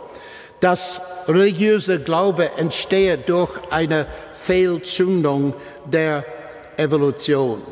dass 0.60 1.00
religiöse 1.26 1.98
Glaube 1.98 2.50
entstehe 2.58 3.18
durch 3.18 3.50
eine 3.70 4.06
Fehlzündung 4.34 5.54
der 5.86 6.24
Evolution. 6.80 7.62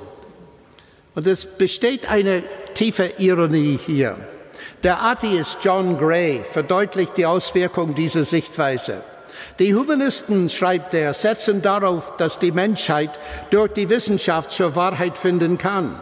Und 1.15 1.27
es 1.27 1.47
besteht 1.47 2.09
eine 2.09 2.43
tiefe 2.75 3.15
Ironie 3.19 3.79
hier. 3.85 4.17
Der 4.85 5.03
Atheist 5.03 5.59
John 5.61 5.99
Gray 5.99 6.45
verdeutlicht 6.49 7.17
die 7.17 7.27
Auswirkung 7.27 7.95
dieser 7.95 8.23
Sichtweise. 8.23 9.03
Die 9.59 9.75
Humanisten, 9.75 10.49
schreibt 10.49 10.95
er, 10.95 11.15
setzen 11.15 11.63
darauf, 11.63 12.17
dass 12.17 12.39
die 12.39 12.53
Menschheit 12.53 13.11
durch 13.51 13.73
die 13.73 13.89
Wissenschaft 13.89 14.53
zur 14.53 14.77
Wahrheit 14.77 15.19
finden 15.19 15.59
kann 15.59 16.01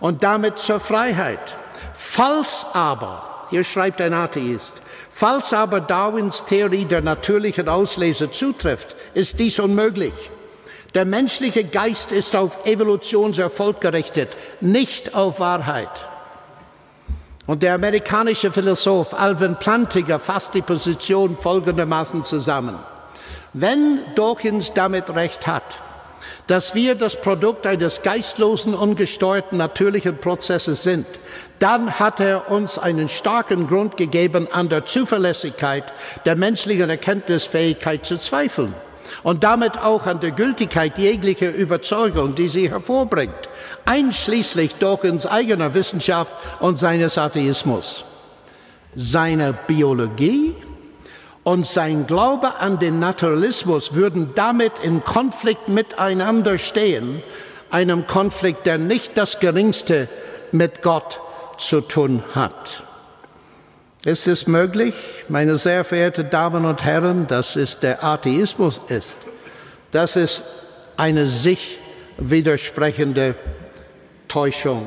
und 0.00 0.22
damit 0.22 0.58
zur 0.58 0.80
Freiheit. 0.80 1.54
Falls 1.94 2.66
aber, 2.74 3.46
hier 3.48 3.64
schreibt 3.64 4.02
ein 4.02 4.12
Atheist, 4.12 4.74
falls 5.10 5.54
aber 5.54 5.80
Darwins 5.80 6.44
Theorie 6.44 6.84
der 6.84 7.00
natürlichen 7.00 7.68
Auslese 7.68 8.30
zutrifft, 8.30 8.94
ist 9.14 9.38
dies 9.38 9.58
unmöglich. 9.58 10.12
Der 10.98 11.04
menschliche 11.04 11.62
Geist 11.62 12.10
ist 12.10 12.34
auf 12.34 12.66
Evolutionserfolg 12.66 13.80
gerichtet, 13.80 14.30
nicht 14.60 15.14
auf 15.14 15.38
Wahrheit. 15.38 16.04
Und 17.46 17.62
der 17.62 17.74
amerikanische 17.74 18.50
Philosoph 18.50 19.14
Alvin 19.14 19.54
Plantinga 19.54 20.18
fasst 20.18 20.54
die 20.54 20.60
Position 20.60 21.36
folgendermaßen 21.36 22.24
zusammen. 22.24 22.80
Wenn 23.52 24.00
Dawkins 24.16 24.72
damit 24.72 25.08
recht 25.10 25.46
hat, 25.46 25.62
dass 26.48 26.74
wir 26.74 26.96
das 26.96 27.14
Produkt 27.20 27.64
eines 27.64 28.02
geistlosen, 28.02 28.74
ungesteuerten 28.74 29.56
natürlichen 29.56 30.18
Prozesses 30.18 30.82
sind, 30.82 31.06
dann 31.60 32.00
hat 32.00 32.18
er 32.18 32.50
uns 32.50 32.76
einen 32.76 33.08
starken 33.08 33.68
Grund 33.68 33.96
gegeben, 33.96 34.48
an 34.50 34.68
der 34.68 34.84
Zuverlässigkeit 34.84 35.84
der 36.24 36.34
menschlichen 36.34 36.90
Erkenntnisfähigkeit 36.90 38.04
zu 38.04 38.18
zweifeln 38.18 38.74
und 39.22 39.44
damit 39.44 39.78
auch 39.78 40.06
an 40.06 40.20
der 40.20 40.32
Gültigkeit 40.32 40.98
jeglicher 40.98 41.52
Überzeugung, 41.52 42.34
die 42.34 42.48
sie 42.48 42.70
hervorbringt, 42.70 43.48
einschließlich 43.84 44.76
Dawkins 44.76 45.26
eigener 45.26 45.74
Wissenschaft 45.74 46.32
und 46.60 46.78
seines 46.78 47.18
Atheismus. 47.18 48.04
Seine 48.94 49.54
Biologie 49.66 50.54
und 51.44 51.66
sein 51.66 52.06
Glaube 52.06 52.56
an 52.56 52.78
den 52.78 52.98
Naturalismus 52.98 53.94
würden 53.94 54.32
damit 54.34 54.78
in 54.82 55.04
Konflikt 55.04 55.68
miteinander 55.68 56.58
stehen, 56.58 57.22
einem 57.70 58.06
Konflikt, 58.06 58.66
der 58.66 58.78
nicht 58.78 59.16
das 59.16 59.40
geringste 59.40 60.08
mit 60.52 60.82
Gott 60.82 61.20
zu 61.58 61.80
tun 61.80 62.22
hat. 62.34 62.82
Ist 64.04 64.28
es 64.28 64.46
möglich, 64.46 64.94
meine 65.28 65.58
sehr 65.58 65.84
verehrten 65.84 66.30
Damen 66.30 66.64
und 66.64 66.84
Herren, 66.84 67.26
dass 67.26 67.56
es 67.56 67.78
der 67.78 68.04
Atheismus 68.04 68.80
ist? 68.88 69.18
Das 69.90 70.14
ist 70.14 70.44
eine 70.96 71.26
sich 71.26 71.80
widersprechende 72.16 73.34
Täuschung. 74.28 74.86